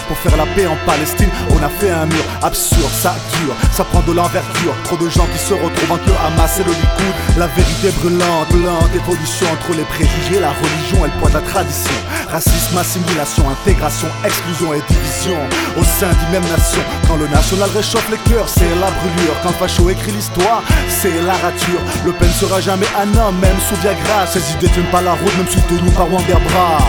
Pour 0.07 0.17
faire 0.17 0.35
la 0.37 0.45
paix 0.53 0.67
en 0.67 0.75
Palestine, 0.85 1.29
on 1.51 1.63
a 1.63 1.69
fait 1.69 1.89
un 1.89 2.05
mur 2.05 2.23
Absurde, 2.41 2.91
ça 2.91 3.15
dure, 3.39 3.55
ça 3.71 3.85
prend 3.85 4.01
de 4.01 4.11
l'envergure 4.11 4.75
Trop 4.83 4.97
de 4.97 5.09
gens 5.09 5.25
qui 5.31 5.39
se 5.39 5.53
retrouvent 5.53 5.91
entre 5.91 6.07
le 6.07 6.15
Hamas 6.27 6.59
et 6.59 6.63
le 6.63 6.71
Likoud. 6.71 7.15
La 7.37 7.47
vérité 7.47 7.91
brûlante, 8.01 8.51
lente 8.51 8.93
évolution 8.93 9.47
entre 9.51 9.77
les 9.77 9.83
préjugés 9.83 10.39
La 10.41 10.51
religion 10.51 11.05
et 11.05 11.09
le 11.09 11.19
poids 11.19 11.29
de 11.29 11.35
la 11.35 11.41
tradition. 11.41 11.95
Racisme, 12.29 12.77
assimilation, 12.77 13.49
intégration, 13.49 14.07
exclusion 14.25 14.73
et 14.73 14.81
division. 14.89 15.39
Au 15.79 15.83
sein 15.83 16.11
d'une 16.11 16.31
même 16.39 16.49
nation 16.51 16.83
Quand 17.07 17.15
le 17.15 17.27
national 17.27 17.69
réchauffe 17.75 18.09
les 18.11 18.21
cœurs, 18.29 18.49
c'est 18.49 18.69
la 18.81 18.91
brûlure. 18.91 19.35
Quand 19.43 19.55
Facho 19.55 19.89
écrit 19.89 20.11
l'histoire, 20.11 20.63
c'est 20.89 21.21
la 21.23 21.33
rature. 21.33 21.81
Le 22.05 22.11
Pen 22.11 22.29
sera 22.29 22.59
jamais 22.59 22.87
un 22.99 23.07
homme, 23.17 23.39
même 23.39 23.59
sous 23.69 23.79
Viagra. 23.79 24.27
Ses 24.27 24.51
idées 24.53 24.69
tiennent 24.69 24.91
pas 24.91 25.01
la 25.01 25.13
route, 25.13 25.37
même 25.37 25.47
soutenu 25.47 25.91
par 25.91 26.11
Wanderbra 26.11 26.79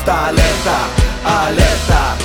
Antifascista, 0.00 0.28
alerta, 0.28 0.78
alerta. 1.24 2.16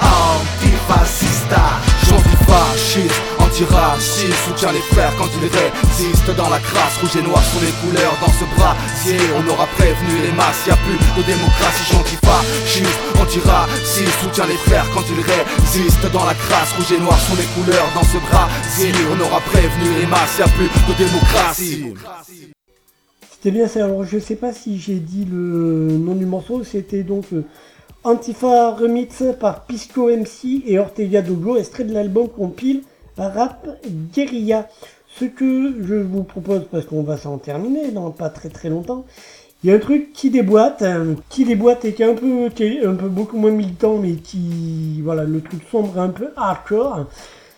Antifascista, 0.00 1.62
j'antifasciste 2.06 3.22
Antiraciste, 3.38 4.34
soutiens 4.44 4.72
les 4.72 4.94
frères 4.94 5.12
quand 5.16 5.28
ils 5.40 5.48
résistent 5.48 6.36
dans 6.36 6.50
la 6.50 6.58
crasse. 6.58 6.98
Rouge 7.00 7.16
et 7.16 7.22
noir 7.22 7.42
sont 7.42 7.60
les 7.60 7.72
couleurs 7.80 8.14
dans 8.20 8.32
ce 8.32 8.44
brasier. 8.56 9.20
On 9.38 9.48
aura 9.50 9.66
prévenu 9.78 10.20
les 10.22 10.32
masses, 10.32 10.66
y 10.66 10.70
a 10.70 10.76
plus 10.76 10.98
de 11.16 11.22
démocratie 11.26 11.92
J'antifasciste, 11.92 13.00
antiraciste, 13.18 14.20
soutiens 14.20 14.46
les 14.46 14.58
frères 14.68 14.86
quand 14.92 15.04
ils 15.08 15.24
résistent 15.24 16.10
dans 16.12 16.24
la 16.26 16.34
crasse. 16.34 16.72
Rouge 16.76 16.92
et 16.92 17.00
noir 17.00 17.18
sont 17.20 17.36
les 17.36 17.48
couleurs 17.56 17.88
dans 17.94 18.04
ce 18.04 18.18
brasier. 18.28 18.92
On 19.12 19.20
aura 19.24 19.40
prévenu 19.40 19.98
les 19.98 20.06
masses, 20.06 20.38
y 20.38 20.42
a 20.42 20.48
plus 20.48 20.68
de 20.68 20.92
démocratie 20.98 21.94
C'était 23.44 23.58
bien 23.58 23.68
ça. 23.68 23.84
Alors 23.84 24.04
je 24.04 24.18
sais 24.18 24.36
pas 24.36 24.54
si 24.54 24.78
j'ai 24.78 24.94
dit 24.94 25.26
le 25.30 25.98
nom 25.98 26.14
du 26.14 26.24
morceau. 26.24 26.64
C'était 26.64 27.02
donc 27.02 27.26
euh, 27.34 27.42
Antifa 28.02 28.70
Remix 28.70 29.22
par 29.38 29.66
Pisco 29.66 30.08
MC 30.08 30.62
et 30.64 30.78
Ortega 30.78 31.20
Dogo, 31.20 31.58
extrait 31.58 31.84
de 31.84 31.92
l'album 31.92 32.30
compile 32.30 32.84
Rap 33.18 33.68
Guerilla. 34.14 34.66
Ce 35.08 35.26
que 35.26 35.74
je 35.86 35.94
vous 35.94 36.22
propose, 36.22 36.62
parce 36.72 36.86
qu'on 36.86 37.02
va 37.02 37.18
s'en 37.18 37.36
terminer 37.36 37.90
dans 37.90 38.10
pas 38.12 38.30
très 38.30 38.48
très 38.48 38.70
longtemps, 38.70 39.04
il 39.62 39.68
y 39.68 39.72
a 39.74 39.76
un 39.76 39.78
truc 39.78 40.14
qui 40.14 40.30
déboîte, 40.30 40.80
hein, 40.80 41.14
qui 41.28 41.44
déboîte 41.44 41.84
et 41.84 41.92
qui 41.92 42.02
est 42.02 42.10
un 42.10 42.14
peu, 42.14 42.48
qui 42.48 42.64
est 42.64 42.86
un 42.86 42.94
peu 42.94 43.08
beaucoup 43.08 43.36
moins 43.36 43.50
militant, 43.50 43.98
mais 43.98 44.12
qui, 44.12 45.02
voilà, 45.02 45.24
le 45.24 45.42
truc 45.42 45.60
sombre 45.70 45.98
un 45.98 46.08
peu 46.08 46.28
hardcore. 46.34 47.08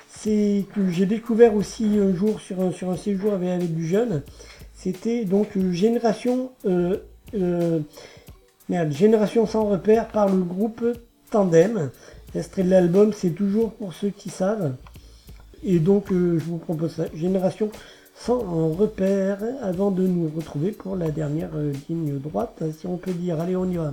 C'est 0.08 0.64
que 0.74 0.90
j'ai 0.90 1.06
découvert 1.06 1.54
aussi 1.54 1.84
un 2.02 2.12
jour 2.12 2.40
sur 2.40 2.60
un, 2.60 2.72
sur 2.72 2.90
un 2.90 2.96
séjour 2.96 3.34
avec, 3.34 3.50
avec 3.50 3.72
du 3.72 3.86
jeune. 3.86 4.22
C'était 4.86 5.24
donc 5.24 5.48
Génération 5.72 6.52
euh, 6.64 6.98
euh, 7.34 7.80
merde, 8.68 8.92
Génération 8.92 9.44
sans 9.44 9.64
repère 9.64 10.06
par 10.06 10.28
le 10.28 10.40
groupe 10.40 10.84
Tandem. 11.32 11.90
Extrait 12.36 12.62
de 12.62 12.70
l'album, 12.70 13.12
c'est 13.12 13.30
toujours 13.30 13.72
pour 13.72 13.94
ceux 13.94 14.10
qui 14.10 14.30
savent. 14.30 14.76
Et 15.64 15.80
donc 15.80 16.12
euh, 16.12 16.38
je 16.38 16.44
vous 16.44 16.58
propose 16.58 16.94
ça. 16.94 17.06
Génération 17.16 17.68
sans 18.14 18.38
repère 18.68 19.38
avant 19.60 19.90
de 19.90 20.06
nous 20.06 20.30
retrouver 20.36 20.70
pour 20.70 20.94
la 20.94 21.10
dernière 21.10 21.50
ligne 21.88 22.20
droite, 22.20 22.62
si 22.78 22.86
on 22.86 22.96
peut 22.96 23.12
dire. 23.12 23.40
Allez, 23.40 23.56
on 23.56 23.68
y 23.68 23.78
va. 23.78 23.92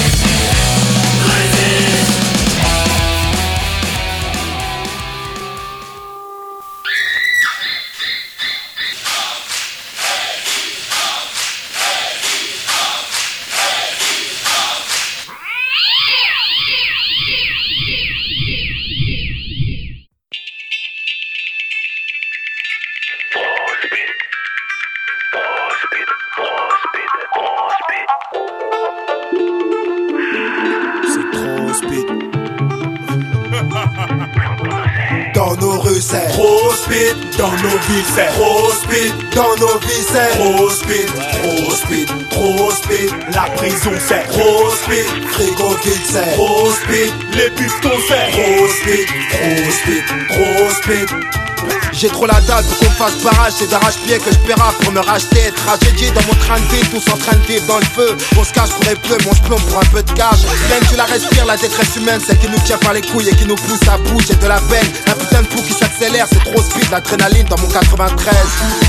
Speed, 44.91 45.23
frigo 45.29 45.69
vide 45.83 46.05
c'est 46.05 46.31
trop 46.33 46.71
speed, 46.71 47.13
les 47.35 47.49
pistons 47.51 48.01
c'est 48.07 48.31
trop 48.31 48.67
speed, 48.67 49.07
trop 49.31 49.71
speed, 49.71 50.03
trop 50.29 50.69
speed. 50.69 51.80
J'ai 52.01 52.09
trop 52.09 52.25
la 52.25 52.41
dalle 52.41 52.65
pour 52.65 52.79
qu'on 52.79 52.89
fasse 52.95 53.13
barrage, 53.21 53.53
c'est 53.59 53.69
d'arrache-pied 53.69 54.17
que 54.17 54.31
je 54.31 54.37
paiera 54.39 54.73
pour 54.81 54.91
me 54.91 55.01
racheter. 55.01 55.53
Tragédie 55.55 56.09
dans 56.15 56.25
mon 56.25 56.33
train 56.33 56.59
de 56.59 56.65
vie, 56.73 56.81
tous 56.89 57.11
en 57.13 57.17
train 57.17 57.37
de 57.37 57.45
vivre 57.45 57.67
dans 57.67 57.77
le 57.77 57.85
feu. 57.85 58.17
On 58.39 58.43
se 58.43 58.51
cache 58.51 58.71
pour 58.71 58.85
les 58.85 58.95
bleus, 58.95 59.19
mon 59.23 59.35
plomb 59.45 59.61
pour 59.69 59.77
un 59.77 59.85
peu 59.93 60.01
de 60.01 60.11
cash. 60.13 60.41
Même 60.71 60.81
tu 60.89 60.95
la 60.95 61.05
respires, 61.05 61.45
la 61.45 61.57
détresse 61.57 61.95
humaine, 61.97 62.19
celle 62.25 62.39
qui 62.39 62.49
nous 62.49 62.57
tient 62.65 62.79
par 62.79 62.93
les 62.93 63.01
couilles 63.01 63.29
et 63.29 63.35
qui 63.35 63.45
nous 63.45 63.53
pousse 63.53 63.87
à 63.87 63.99
bout. 63.99 64.19
J'ai 64.25 64.33
de 64.33 64.47
la 64.47 64.59
peine, 64.61 64.87
un 65.05 65.13
putain 65.13 65.43
de 65.43 65.47
pouls 65.49 65.61
qui 65.61 65.73
s'accélère, 65.73 66.25
c'est 66.27 66.43
trop 66.43 66.63
speed, 66.63 66.89
l'adrénaline 66.89 67.45
dans 67.45 67.59
mon 67.59 67.67
93. 67.67 68.35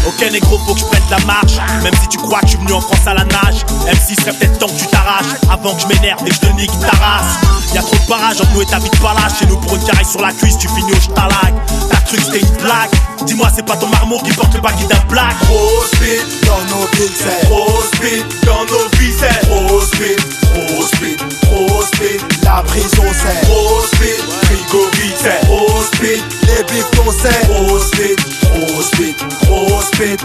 Ok 0.06 0.32
négro 0.32 0.58
faut 0.66 0.74
que 0.74 0.80
je 0.80 0.84
prenne 0.86 1.02
la 1.10 1.18
marche 1.26 1.58
Même 1.82 1.94
si 2.00 2.08
tu 2.08 2.18
crois 2.18 2.40
que 2.40 2.46
je 2.46 2.50
suis 2.52 2.58
venu 2.58 2.72
en 2.72 2.80
France 2.80 3.06
à 3.06 3.14
la 3.14 3.24
nage 3.24 3.64
MC 3.86 4.18
serait 4.18 4.32
peut-être 4.32 4.58
temps 4.58 4.66
que 4.66 4.78
tu 4.78 4.86
t'arraches 4.86 5.36
Avant 5.50 5.74
que 5.74 5.82
je 5.82 5.86
m'énerve 5.86 6.20
et 6.26 6.30
que 6.30 6.34
je 6.34 6.40
te 6.40 6.52
nique 6.54 6.70
ta 6.80 6.90
race 6.90 7.38
Y'a 7.74 7.82
trop 7.82 7.96
de 7.96 8.08
barrages 8.08 8.40
entre 8.40 8.52
nous 8.54 8.62
et 8.62 8.66
ta 8.66 8.78
vie 8.78 8.90
de 8.90 8.96
palace 8.96 9.38
Chez 9.38 9.46
nous 9.46 9.56
pour 9.58 9.76
une 9.76 9.82
sur 9.82 10.20
la 10.20 10.32
cuisse 10.32 10.58
tu 10.58 10.68
finis 10.68 10.92
au 10.92 11.00
j'talag 11.00 11.54
Ta 11.90 12.01
truc 12.12 12.24
c'était 12.24 12.46
une 12.46 12.56
blague. 12.62 12.90
Dis-moi 13.26 13.48
c'est 13.54 13.64
pas 13.64 13.76
ton 13.76 13.88
marmot 13.88 14.18
qui 14.24 14.32
porte 14.32 14.54
le 14.54 14.60
baguette 14.60 14.88
d'un 14.88 15.04
black. 15.08 15.34
Trop 15.40 15.84
speed, 15.94 16.46
dans 16.46 16.60
nos 16.76 16.86
c'est 16.92 17.48
trop 17.48 17.82
speed, 17.94 18.24
dans 18.44 18.64
nos 18.66 18.88
c'est 19.18 19.40
trop 19.48 19.80
speed, 19.80 20.18
trop 20.42 20.82
speed, 20.82 21.18
trop 21.42 21.82
speed. 21.82 22.20
La 22.44 22.62
prison 22.66 23.04
c'est 23.12 23.40
trop 23.46 23.80
speed, 23.94 24.20
frigo 24.42 24.90
c'est 25.16 25.40
trop 25.46 25.82
speed, 25.94 26.22
les 26.42 26.62
bifetons 26.64 27.12
c'est 27.22 27.40
trop 27.48 27.78
speed, 27.78 28.18
trop 28.52 28.82
speed, 28.82 29.16
trop 29.42 29.80
speed. 29.82 30.20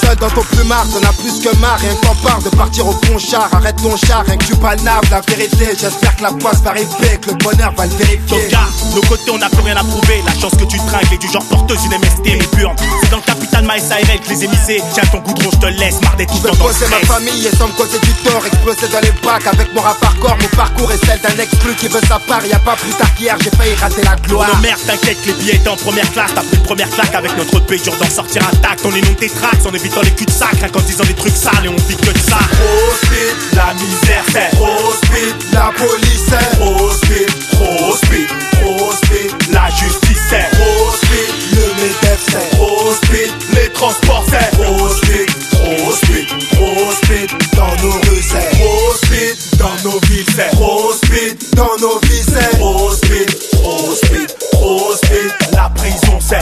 Seul 0.00 0.16
dans 0.16 0.30
ton 0.30 0.42
plumard, 0.42 0.86
t'en 0.88 1.06
as 1.08 1.12
plus 1.12 1.40
que 1.40 1.54
marre, 1.58 1.78
rien 1.78 1.94
que 1.94 2.06
t'en 2.06 2.14
parle 2.16 2.42
de 2.42 2.50
partir 2.50 2.86
au 2.86 2.94
bon 2.94 3.18
char. 3.18 3.48
Arrête 3.52 3.76
ton 3.76 3.96
char, 3.96 4.24
rien 4.26 4.36
que 4.36 4.44
tu 4.44 4.54
palnaves 4.56 5.10
la 5.10 5.20
vérité. 5.20 5.66
J'espère 5.78 6.16
que 6.16 6.22
la 6.22 6.32
poisse 6.32 6.62
va 6.62 6.70
arriver, 6.70 7.18
que 7.20 7.30
le 7.30 7.36
bonheur 7.36 7.72
va 7.76 7.86
le 7.86 7.92
vérifier. 7.92 8.48
Gars, 8.50 8.68
nos 8.94 9.00
côtés 9.02 9.30
on 9.30 9.38
n'a 9.38 9.48
plus 9.48 9.62
rien 9.62 9.76
à 9.76 9.84
prouver 9.84 10.22
La 10.26 10.34
chance 10.38 10.52
que 10.52 10.64
tu 10.64 10.76
trinques 10.76 11.12
est 11.12 11.18
du 11.18 11.28
genre 11.28 11.44
porteuse 11.44 11.78
une 11.84 11.98
MST 11.98 12.24
mais 12.24 12.46
pure 12.56 12.74
C'est 13.02 13.10
dans 13.10 13.18
le 13.18 13.22
capital 13.22 13.64
Maïs 13.64 13.90
ARL 13.90 14.20
que 14.20 14.28
les 14.28 14.44
émissés 14.44 14.82
Tiens 14.92 15.04
ton 15.10 15.18
goudron 15.18 15.50
je 15.52 15.58
te 15.58 15.66
laisse, 15.66 16.00
marre 16.02 16.16
d'être 16.16 16.32
tout 16.34 16.46
dans 16.46 16.52
ma 16.52 17.06
famille 17.06 17.46
et 17.46 17.56
sans 17.56 17.68
me 17.68 17.72
causer 17.72 17.98
du 18.00 18.12
tort 18.24 18.44
Exploser 18.44 18.88
dans 18.92 19.00
les 19.00 19.12
bacs 19.22 19.46
avec 19.46 19.74
mon 19.74 19.80
rap 19.80 19.96
hardcore 20.02 20.36
Mon 20.40 20.56
parcours 20.56 20.92
est 20.92 21.04
celle 21.06 21.20
d'un 21.20 21.42
exclu 21.42 21.74
qui 21.74 21.88
veut 21.88 22.00
sa 22.06 22.18
part 22.18 22.44
Y'a 22.44 22.58
pas 22.58 22.76
plus 22.76 22.92
tard 22.92 23.14
qu'hier 23.14 23.36
j'ai 23.42 23.50
failli 23.50 23.74
rater 23.74 24.02
la 24.02 24.16
gloire 24.16 24.50
Oh 24.52 24.60
merde, 24.60 24.80
t'inquiète, 24.86 25.18
les 25.24 25.32
billets 25.32 25.56
étaient 25.56 25.68
en 25.68 25.76
première 25.76 26.10
classe. 26.12 26.32
T'as 26.34 26.42
pris 26.42 26.58
première 26.58 26.90
claque 26.90 27.14
avec 27.14 27.36
notre 27.36 27.51
pays, 27.60 27.80
dur 27.80 27.96
d'en 27.96 28.10
sortir 28.10 28.42
intact. 28.46 28.80
On 28.84 28.94
énonce 28.94 29.16
tes 29.18 29.28
tracks 29.28 29.64
en 29.66 29.72
évitant 29.74 30.02
les 30.02 30.10
culs 30.10 30.26
de 30.26 30.30
sac, 30.30 30.54
rien 30.58 30.68
qu'en 30.68 30.80
disant 30.80 31.04
des 31.04 31.14
trucs 31.14 31.36
sales 31.36 31.64
et 31.64 31.68
on 31.68 31.76
vit 31.88 31.96
que 31.96 32.10
de 32.10 32.18
ça. 32.18 32.38
Trop 32.38 32.92
speed, 33.02 33.56
la 33.56 33.74
misère 33.74 34.24
c'est 34.32 34.50
trop 34.56 34.92
speed, 35.02 35.34
la 35.52 35.70
police 35.76 36.22
c'est 36.28 36.58
trop 36.58 36.90
speed, 36.90 37.28
trop 37.52 37.96
speed, 37.96 38.28
trop 38.60 38.92
speed, 38.92 39.52
la 39.52 39.68
justice 39.70 40.22
c'est 40.28 40.48
trop 40.50 40.90
speed, 40.96 41.56
le 41.56 41.66
MEDEF 41.82 42.20
c'est 42.28 42.50
trop 42.56 42.92
speed, 42.94 43.32
les 43.54 43.68
transports 43.72 44.24
c'est 44.30 44.50
trop 44.52 44.88
speed, 44.88 45.28
trop 45.52 45.92
speed, 45.92 46.28
trop 46.52 46.92
speed, 47.02 47.30
dans 47.56 47.76
nos 47.82 47.92
rues 47.92 48.22
c'est 48.22 48.50
trop 48.58 48.94
speed, 49.04 49.58
dans 49.58 49.90
nos 49.90 50.00
villes 50.06 50.26
c'est 50.34 50.50
trop 50.50 50.92
speed, 50.92 51.54
dans 51.54 51.76
nos 51.80 51.98
vies 52.00 52.24
c'est 52.24 52.58
trop 52.58 52.92
speed, 52.92 53.38
trop 53.52 53.94
speed, 53.94 54.34
trop 54.52 54.94
speed, 54.96 55.32
la 55.52 55.70
prison 55.74 56.18
c'est 56.20 56.38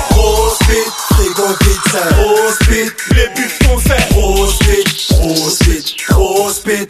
speed, 0.62 0.92
frigo 1.12 1.46
vide 1.60 1.80
c'est 1.90 2.52
speed, 2.64 2.92
les 3.14 3.28
bufons 3.34 3.78
c'est 3.86 4.08
trop 4.10 4.46
speed, 4.46 4.86
trop 6.08 6.50
speed, 6.50 6.88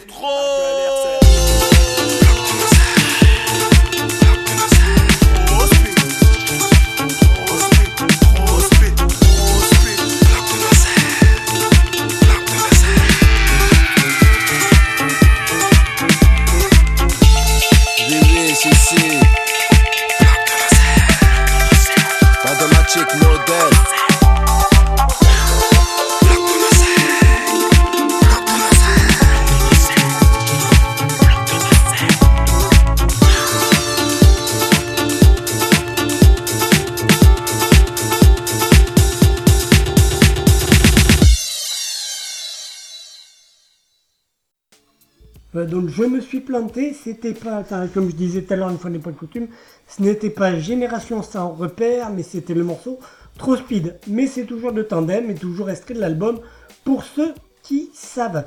donc 45.53 45.89
je 45.89 46.03
me 46.03 46.21
suis 46.21 46.39
planté, 46.39 46.93
c'était 46.93 47.33
pas, 47.33 47.63
comme 47.93 48.09
je 48.09 48.15
disais 48.15 48.41
tout 48.41 48.53
à 48.53 48.55
l'heure, 48.55 48.69
une 48.69 48.77
fois 48.77 48.89
n'est 48.89 48.99
pas 48.99 49.11
de 49.11 49.17
coutume, 49.17 49.47
ce 49.87 50.01
n'était 50.01 50.29
pas 50.29 50.57
Génération 50.57 51.21
sans 51.21 51.49
repère, 51.49 52.09
mais 52.09 52.23
c'était 52.23 52.53
le 52.53 52.63
morceau 52.63 52.99
Trop 53.37 53.55
Speed. 53.55 53.99
Mais 54.07 54.27
c'est 54.27 54.45
toujours 54.45 54.71
de 54.71 54.81
tandem 54.81 55.29
et 55.29 55.35
toujours 55.35 55.69
extrait 55.69 55.93
de 55.93 55.99
l'album 55.99 56.39
pour 56.83 57.03
ceux 57.03 57.33
qui 57.63 57.89
savent. 57.93 58.45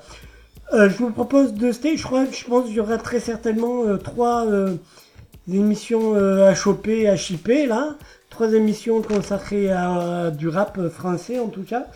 Euh, 0.73 0.89
je 0.89 0.97
vous 0.97 1.11
propose 1.11 1.53
de 1.55 1.73
stay, 1.73 1.97
je 1.97 2.05
crois, 2.05 2.25
je 2.31 2.45
pense 2.45 2.67
qu'il 2.67 2.75
y 2.75 2.81
aura 2.81 2.97
très 2.97 3.21
certainement 3.21 3.85
euh, 3.85 3.97
trois 3.99 4.47
euh, 4.47 4.77
émissions 5.53 6.15
euh, 6.17 6.49
à 6.49 6.55
choper, 6.55 7.09
à 7.09 7.17
shipper 7.17 7.67
là. 7.67 7.97
Trois 8.31 8.53
émissions 8.53 9.03
consacrées 9.03 9.71
à, 9.71 10.31
du 10.31 10.49
rap 10.49 10.79
euh, 10.79 10.91
français 10.91 11.39
en 11.39 11.49
tout 11.49 11.63
cas. 11.65 11.87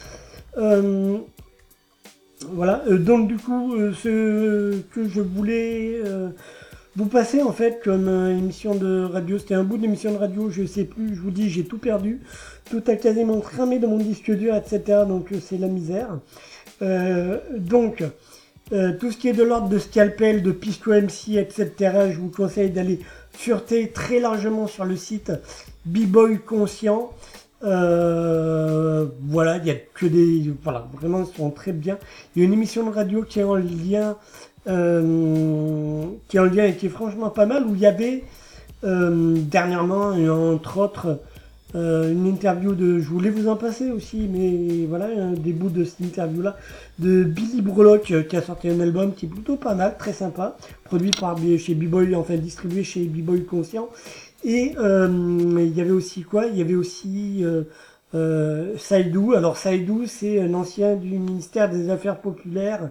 Voilà, 2.46 2.82
euh, 2.86 2.98
donc 2.98 3.28
du 3.28 3.36
coup, 3.36 3.74
euh, 3.74 3.92
ce 3.92 4.80
que 4.94 5.08
je 5.08 5.20
voulais 5.20 6.00
euh, 6.04 6.28
vous 6.94 7.06
passer 7.06 7.42
en 7.42 7.52
fait 7.52 7.80
comme 7.82 8.08
émission 8.30 8.76
de 8.76 9.04
radio, 9.04 9.38
c'était 9.38 9.54
un 9.54 9.64
bout 9.64 9.76
d'émission 9.76 10.12
de 10.12 10.18
radio, 10.18 10.48
je 10.48 10.64
sais 10.64 10.84
plus, 10.84 11.16
je 11.16 11.20
vous 11.20 11.32
dis, 11.32 11.50
j'ai 11.50 11.64
tout 11.64 11.78
perdu, 11.78 12.20
tout 12.70 12.82
a 12.86 12.94
quasiment 12.94 13.40
cramé 13.40 13.80
de 13.80 13.86
mon 13.86 13.98
disque 13.98 14.30
dur, 14.30 14.54
etc. 14.54 15.00
Donc 15.06 15.30
c'est 15.40 15.58
la 15.58 15.68
misère. 15.68 16.18
Donc, 17.56 18.04
tout 18.70 19.10
ce 19.10 19.16
qui 19.16 19.28
est 19.28 19.32
de 19.32 19.42
l'ordre 19.42 19.68
de 19.68 19.78
Scalpel, 19.78 20.42
de 20.42 20.52
Pisco 20.52 20.92
MC, 20.92 21.38
etc., 21.38 22.10
je 22.12 22.20
vous 22.20 22.30
conseille 22.30 22.70
d'aller 22.70 23.00
fureter 23.32 23.90
très 23.90 24.20
largement 24.20 24.68
sur 24.68 24.84
le 24.84 24.96
site 24.96 25.32
B-Boy 25.86 26.38
Conscient. 26.38 27.10
Euh, 27.64 29.06
voilà, 29.22 29.56
il 29.58 29.66
y 29.66 29.70
a 29.70 29.74
que 29.94 30.06
des. 30.06 30.52
Voilà, 30.62 30.86
vraiment, 30.94 31.24
ils 31.24 31.36
sont 31.36 31.50
très 31.50 31.72
bien. 31.72 31.98
Il 32.34 32.42
y 32.42 32.44
a 32.44 32.46
une 32.46 32.52
émission 32.54 32.88
de 32.88 32.94
radio 32.94 33.22
qui 33.22 33.40
est 33.40 33.44
en 33.44 33.56
lien. 33.56 34.16
euh, 34.68 36.04
qui 36.28 36.38
en 36.38 36.44
lien 36.44 36.66
et 36.66 36.74
qui 36.76 36.86
est 36.86 36.90
franchement 36.90 37.30
pas 37.30 37.46
mal, 37.46 37.64
où 37.66 37.74
il 37.74 37.80
y 37.80 37.86
avait 37.86 38.24
euh, 38.84 39.36
dernièrement, 39.38 40.10
entre 40.52 40.78
autres, 40.78 41.20
une 41.74 42.26
interview 42.26 42.74
de. 42.74 42.98
Je 42.98 43.08
voulais 43.08 43.30
vous 43.30 43.48
en 43.48 43.56
passer 43.56 43.90
aussi, 43.90 44.28
mais 44.30 44.86
voilà, 44.86 45.06
un 45.06 45.32
des 45.32 45.52
bouts 45.52 45.68
de 45.70 45.84
cette 45.84 46.00
interview-là, 46.00 46.56
de 46.98 47.24
Billy 47.24 47.62
euh, 47.66 48.22
qui 48.22 48.36
a 48.36 48.42
sorti 48.42 48.68
un 48.68 48.80
album 48.80 49.14
qui 49.14 49.26
est 49.26 49.28
plutôt 49.28 49.56
pas 49.56 49.74
mal, 49.74 49.96
très 49.98 50.12
sympa, 50.12 50.56
produit 50.84 51.10
par 51.18 51.36
chez 51.58 51.74
B-Boy, 51.74 52.14
enfin 52.14 52.36
distribué 52.36 52.84
chez 52.84 53.04
B-Boy 53.04 53.44
Conscient. 53.44 53.88
Et 54.44 54.74
euh, 54.78 55.08
il 55.58 55.76
y 55.76 55.80
avait 55.80 55.90
aussi 55.90 56.22
quoi? 56.22 56.46
Il 56.46 56.56
y 56.56 56.60
avait 56.60 56.74
aussi 56.74 57.40
euh, 57.42 57.64
euh, 58.14 58.76
Saïdou. 58.78 59.34
Alors 59.34 59.56
Saïdou, 59.56 60.06
c'est 60.06 60.40
un 60.40 60.54
ancien 60.54 60.96
du 60.96 61.18
ministère 61.18 61.70
des 61.70 61.90
Affaires 61.90 62.20
populaires 62.20 62.90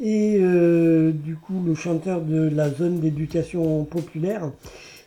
et 0.00 0.38
du 0.38 1.34
coup 1.34 1.60
le 1.66 1.74
chanteur 1.74 2.20
de 2.20 2.48
la 2.48 2.70
zone 2.70 3.00
d'éducation 3.00 3.82
populaire 3.84 4.52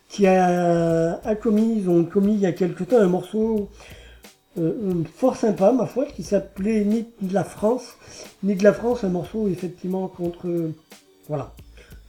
qui 0.10 0.28
a, 0.28 1.18
a 1.24 1.36
commis, 1.36 1.78
ils 1.78 1.90
ont 1.90 2.04
commis 2.04 2.34
il 2.34 2.42
y 2.42 2.46
a 2.46 2.52
quelque 2.52 2.84
temps 2.84 2.98
un 2.98 3.08
morceau 3.08 3.70
euh, 4.58 5.04
fort 5.16 5.38
sympa, 5.38 5.72
ma 5.72 5.86
foi, 5.86 6.06
qui 6.06 6.24
s'appelait 6.24 6.84
Ni 6.84 7.06
de 7.22 7.34
la 7.34 7.44
France. 7.44 7.96
Ni 8.44 8.56
de 8.56 8.64
la 8.64 8.74
France, 8.74 9.04
un 9.04 9.10
morceau 9.10 9.48
effectivement 9.48 10.08
contre, 10.08 10.72
voilà, 11.28 11.54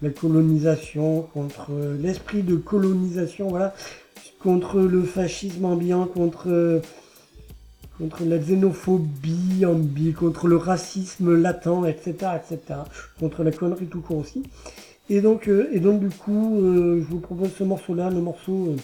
la 0.02 0.10
colonisation, 0.10 1.22
contre 1.32 1.70
l'esprit 2.00 2.42
de 2.42 2.56
colonisation, 2.56 3.48
voilà, 3.48 3.74
contre 4.40 4.80
le 4.80 5.02
fascisme 5.02 5.64
ambiant, 5.64 6.06
contre, 6.06 6.82
contre 7.98 8.24
la 8.24 8.38
xénophobie 8.38 9.64
ambiante, 9.64 10.14
contre 10.14 10.48
le 10.48 10.56
racisme 10.56 11.34
latent, 11.34 11.86
etc., 11.86 12.32
etc., 12.36 12.80
contre 13.20 13.44
la 13.44 13.52
connerie 13.52 13.86
tout 13.86 14.00
court 14.00 14.18
aussi. 14.18 14.42
Et 15.10 15.20
donc, 15.20 15.48
euh, 15.48 15.68
et 15.72 15.80
donc 15.80 16.00
du 16.00 16.08
coup, 16.08 16.58
euh, 16.60 17.00
je 17.00 17.06
vous 17.06 17.20
propose 17.20 17.50
ce 17.58 17.64
morceau-là, 17.64 18.08
le 18.10 18.20
morceau 18.20 18.68
euh, 18.68 18.76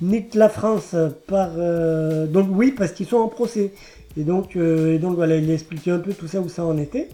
Nique 0.00 0.34
la 0.34 0.48
France 0.48 0.94
par... 1.26 1.52
euh, 1.56 2.26
donc 2.26 2.48
oui, 2.50 2.72
parce 2.72 2.92
qu'ils 2.92 3.06
sont 3.06 3.16
en 3.16 3.28
procès. 3.28 3.72
Et 4.16 4.22
donc, 4.22 4.54
et 4.54 4.98
donc 4.98 5.16
voilà, 5.16 5.36
il 5.36 5.50
a 5.50 5.54
expliqué 5.54 5.90
un 5.90 5.98
peu 5.98 6.12
tout 6.12 6.28
ça, 6.28 6.40
où 6.40 6.48
ça 6.48 6.64
en 6.64 6.78
était. 6.78 7.08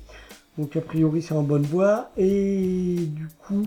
Donc 0.61 0.77
a 0.77 0.81
priori 0.81 1.23
c'est 1.23 1.35
en 1.35 1.43
bonne 1.43 1.63
voie. 1.63 2.11
Et 2.19 2.97
du 2.99 3.29
coup, 3.47 3.67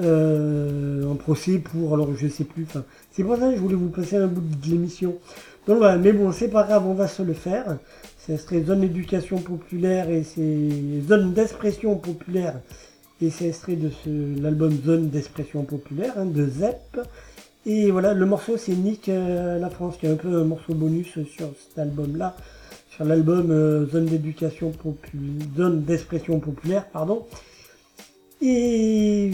euh, 0.00 1.04
en 1.06 1.14
procès 1.14 1.58
pour... 1.58 1.94
Alors 1.94 2.16
je 2.16 2.26
sais 2.26 2.44
plus, 2.44 2.64
enfin... 2.64 2.84
C'est 3.10 3.22
pour 3.22 3.36
ça 3.36 3.50
que 3.50 3.56
je 3.56 3.60
voulais 3.60 3.74
vous 3.74 3.90
passer 3.90 4.16
un 4.16 4.26
bout 4.26 4.40
de 4.40 4.70
l'émission. 4.70 5.18
Donc 5.66 5.78
voilà, 5.78 5.98
mais 5.98 6.12
bon, 6.12 6.32
c'est 6.32 6.48
pas 6.48 6.64
grave, 6.64 6.86
on 6.86 6.94
va 6.94 7.06
se 7.06 7.22
le 7.22 7.34
faire. 7.34 7.76
C'est 8.18 8.32
extrait 8.34 8.62
zone 8.62 8.80
d'éducation 8.80 9.38
populaire 9.38 10.08
et 10.08 10.24
c'est 10.24 11.02
zone 11.06 11.34
d'expression 11.34 11.96
populaire. 11.96 12.54
Et 13.20 13.30
c'est 13.30 13.48
extrait 13.48 13.76
de 13.76 13.90
ce, 13.90 14.40
l'album 14.40 14.72
Zone 14.84 15.08
d'expression 15.08 15.62
populaire 15.62 16.14
hein, 16.16 16.24
de 16.24 16.44
Zep. 16.44 17.00
Et 17.66 17.90
voilà, 17.92 18.14
le 18.14 18.26
morceau 18.26 18.56
c'est 18.56 18.74
Nick 18.74 19.08
euh, 19.08 19.58
la 19.60 19.70
France, 19.70 19.96
qui 19.96 20.06
est 20.06 20.08
un 20.08 20.16
peu 20.16 20.34
un 20.34 20.44
morceau 20.44 20.74
bonus 20.74 21.12
sur 21.24 21.50
cet 21.56 21.78
album-là, 21.78 22.34
sur 22.94 23.04
l'album 23.04 23.50
euh, 23.50 23.86
Zone 23.86 24.06
d'éducation 24.06 24.70
populaire, 24.70 25.48
Zone 25.56 25.82
d'expression 25.82 26.40
populaire, 26.40 26.86
pardon. 26.88 27.26
Et 28.40 29.30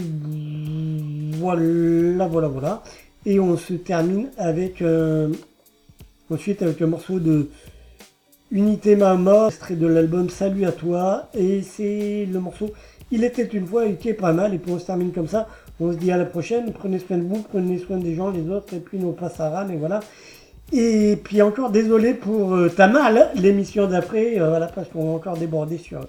voilà, 1.37 2.27
voilà, 2.27 2.47
voilà. 2.47 2.83
Et 3.25 3.39
on 3.39 3.57
se 3.57 3.73
termine 3.73 4.29
avec 4.37 4.81
euh, 4.81 5.29
ensuite 6.29 6.61
avec 6.61 6.81
un 6.81 6.87
morceau 6.87 7.19
de 7.19 7.49
Unité 8.51 8.95
ma 8.95 9.13
mort, 9.13 9.49
extrait 9.49 9.75
de 9.75 9.85
l'album 9.85 10.27
Salut 10.29 10.65
à 10.65 10.71
toi. 10.71 11.29
Et 11.37 11.61
c'est 11.61 12.27
le 12.31 12.39
morceau 12.39 12.71
Il 13.11 13.23
était 13.23 13.45
une 13.45 13.67
fois 13.67 13.85
et 13.85 13.93
qui 13.95 14.09
est 14.09 14.15
pas 14.15 14.33
mal. 14.33 14.55
Et 14.55 14.57
puis 14.57 14.71
on 14.71 14.79
se 14.79 14.87
termine 14.87 15.11
comme 15.11 15.27
ça. 15.27 15.47
On 15.79 15.91
se 15.91 15.97
dit 15.97 16.11
à 16.11 16.17
la 16.17 16.25
prochaine. 16.25 16.73
Prenez 16.73 16.97
soin 16.97 17.17
de 17.17 17.23
vous, 17.23 17.43
prenez 17.43 17.77
soin 17.77 17.97
des 17.97 18.15
gens, 18.15 18.31
les 18.31 18.49
autres, 18.49 18.73
et 18.73 18.79
puis 18.79 18.97
nos 18.97 19.11
passes 19.11 19.39
à 19.39 19.49
rame, 19.49 19.71
et 19.71 19.77
voilà. 19.77 19.99
Et 20.71 21.17
puis 21.23 21.41
encore 21.41 21.71
désolé 21.71 22.13
pour 22.13 22.53
euh, 22.53 22.69
ta 22.69 22.87
mal, 22.87 23.29
l'émission 23.35 23.87
d'après, 23.87 24.39
euh, 24.39 24.49
voilà, 24.49 24.67
parce 24.67 24.87
qu'on 24.89 25.05
va 25.05 25.11
encore 25.15 25.37
déborder 25.37 25.77
sur. 25.77 26.01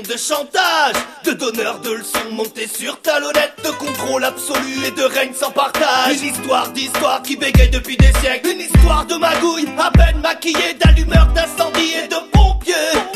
De 0.00 0.16
chantage 0.16 0.94
De 1.24 1.32
donneur 1.32 1.78
de 1.80 1.90
leçons 1.90 2.30
montés 2.32 2.66
sur 2.66 2.98
talonnette 3.02 3.52
De 3.62 3.70
contrôle 3.72 4.24
absolu 4.24 4.86
et 4.86 4.90
de 4.90 5.02
règne 5.02 5.34
sans 5.34 5.50
partage. 5.50 6.16
Une 6.16 6.28
histoire 6.28 6.70
d'histoire 6.70 7.20
qui 7.22 7.36
bégaye 7.36 7.68
depuis 7.68 7.96
des 7.98 8.12
siècles 8.20 8.50
Une 8.50 8.60
histoire 8.60 9.04
de 9.04 9.16
magouille 9.16 9.68
à 9.78 9.90
peine 9.90 10.20
maquillée 10.22 10.74
D'allumeurs 10.82 11.28
d'incendie 11.34 11.92
et 12.04 12.08
de 12.08 12.16
pompiers 12.32 12.72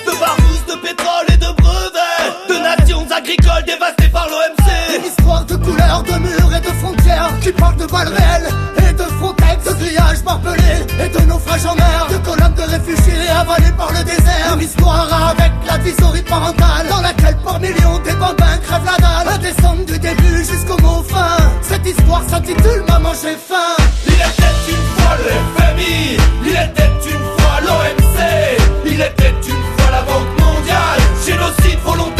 De 0.06 0.20
barbouze, 0.20 0.66
de 0.68 0.74
pétrole 0.74 1.26
et 1.32 1.36
de 1.38 1.62
brevets 1.62 2.48
De 2.48 2.54
nations 2.54 3.06
agricoles 3.10 3.64
dévastées 3.64 4.10
par 4.10 4.28
l'OMC 4.28 4.98
Une 4.98 5.04
histoire 5.04 5.44
de 5.46 5.56
couleurs, 5.56 6.02
de 6.02 6.12
murs 6.12 6.56
et 6.56 6.60
de 6.60 6.74
frontières 6.74 7.32
Qui 7.42 7.52
parle 7.52 7.76
de 7.76 7.86
balles 7.86 8.12
réelles 8.12 8.50
et 8.88 8.92
de 8.92 9.02
frontex 9.02 9.35
De 9.66 9.72
grillage 9.72 10.22
barbelé 10.22 10.86
et 11.02 11.08
de 11.08 11.26
naufrage 11.26 11.66
en 11.66 11.74
mer 11.74 12.06
De 12.08 12.62
réfugiés 12.62 13.28
avalés 13.28 13.72
par 13.76 13.90
le 13.92 14.04
désert. 14.04 14.54
Une 14.54 14.60
histoire 14.62 15.08
avec 15.30 15.52
la 15.66 15.78
visorie 15.78 16.22
parentale, 16.22 16.86
dans 16.88 17.00
laquelle 17.00 17.36
par 17.44 17.58
millions 17.58 17.98
des 18.04 18.12
bambins 18.12 18.58
crèvent 18.62 18.84
la 18.84 18.96
dalle. 18.96 19.34
À 19.34 19.38
descendre 19.38 19.84
du 19.84 19.98
début 19.98 20.44
jusqu'au 20.44 20.80
mot 20.82 21.02
fin. 21.02 21.36
Cette 21.62 21.86
histoire 21.86 22.22
s'intitule 22.28 22.84
Maman 22.88 23.12
j'ai 23.20 23.36
faim. 23.36 23.76
Il 24.06 24.12
était 24.12 24.70
une 24.70 24.86
fois 24.96 25.16
le 25.18 25.30
FMI, 25.56 26.16
il 26.44 26.52
était 26.52 27.10
une 27.10 27.24
fois 27.36 27.60
l'OMC, 27.66 28.20
il 28.86 29.00
était 29.00 29.34
une 29.48 29.64
fois 29.76 29.90
la 29.90 30.02
Banque 30.02 30.40
mondiale, 30.40 31.00
génocide 31.26 31.80
volontaire 31.84 32.15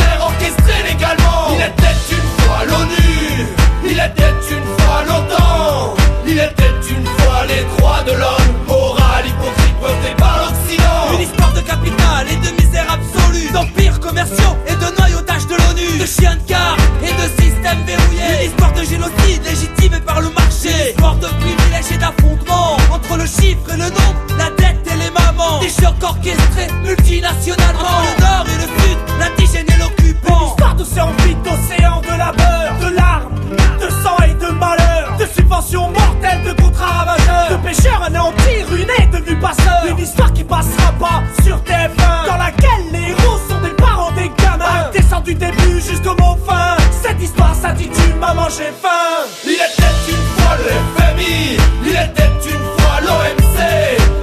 et 12.31 12.37
de 12.37 12.63
misère 12.63 12.87
absolue, 12.91 13.51
d'empires 13.53 14.01
commerciaux 14.01 14.57
et 14.67 14.75
de 14.75 14.99
noyautage 14.99 15.47
de 15.47 15.55
l'ONU, 15.55 15.99
de 15.99 16.07
chiens 16.07 16.37
de 16.37 16.43
car 16.47 16.77
et 17.03 17.13
de 17.13 17.43
systèmes 17.43 17.83
verrouillés. 17.87 18.45
Une 18.45 18.51
histoire 18.51 18.73
de 18.73 18.83
génocide 18.83 19.43
légitimé 19.45 20.01
par 20.01 20.21
le 20.21 20.31
marché, 20.31 20.71
une 20.71 20.91
histoire 20.91 21.17
de 21.17 21.27
privilèges 21.27 21.93
et 21.93 21.99
d'affrontements 21.99 22.77
entre 22.91 23.17
le 23.17 23.27
chiffre 23.27 23.69
et 23.73 23.77
le 23.77 23.89
nombre, 23.97 24.21
la 24.39 24.51
dette 24.51 24.87
et 24.93 24.97
les 24.97 25.11
mamans. 25.11 25.61
Des 25.61 25.69
chocs 25.69 26.03
orchestrés 26.03 26.71
multinationalement 26.85 27.81
entre 27.81 28.05
le 28.07 28.23
nord 28.23 28.47
et 28.47 28.59
le 28.63 28.69
sud, 28.83 28.99
l'indigène 29.21 29.67
et 29.75 29.79
l'occupant. 29.79 30.51
Histoire 30.51 30.75
d'océan 30.75 31.11
vide, 31.25 31.43
d'océan 31.43 32.01
de 32.01 32.19
labeur, 32.19 32.79
de 32.81 32.95
larmes, 32.95 33.41
de 33.81 33.89
sang 34.03 34.17
et 34.25 34.35
de 34.35 34.51
malheur, 34.53 35.17
de 35.19 35.27
subventions 35.27 35.91
mortelles, 35.91 36.43
de 36.45 36.53
contrats 36.87 37.05
ravageurs, 37.05 37.51
de 37.51 37.67
pêcheurs 37.67 38.03
anéantis, 38.03 38.63
ruinés, 38.69 39.09
devenus 39.13 39.41
passeurs. 39.41 39.85
Une 39.89 39.99
histoire 39.99 40.33
qui 40.33 40.45
passera 40.45 40.93
pas 40.99 41.23
sur 41.43 41.57
TF1, 41.59 42.27
dans 42.27 42.37
laquelle 42.37 42.87
les 42.93 43.11
héros 43.11 43.39
sont 43.49 43.61
des 43.63 43.75
parents 43.75 44.13
des 44.13 44.31
gamins. 44.43 44.91
Descend 44.93 45.25
du 45.25 45.35
début 45.35 45.81
jusqu'au 45.81 46.15
mot 46.15 46.37
fin. 46.47 46.77
Cette 47.03 47.23
histoire 47.23 47.55
s'intitule 47.55 48.17
Maman 48.21 48.49
j'ai 48.49 48.73
faim. 48.83 49.27
Il 49.45 49.53
était 49.53 49.97
une 50.09 50.27
fois 50.37 50.57
le 50.59 50.71
FMI, 50.97 51.57
il 51.85 51.91
était 51.91 52.51
une 52.51 52.65
fois 52.79 53.01
l'OMC, 53.03 53.59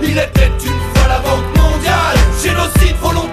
il 0.02 0.18
était 0.18 0.52
une 0.66 0.80
fois 0.94 1.08
la 1.08 1.20
Banque 1.20 1.58
mondiale, 1.58 2.18
génocide 2.42 2.96
volontaire 3.02 3.33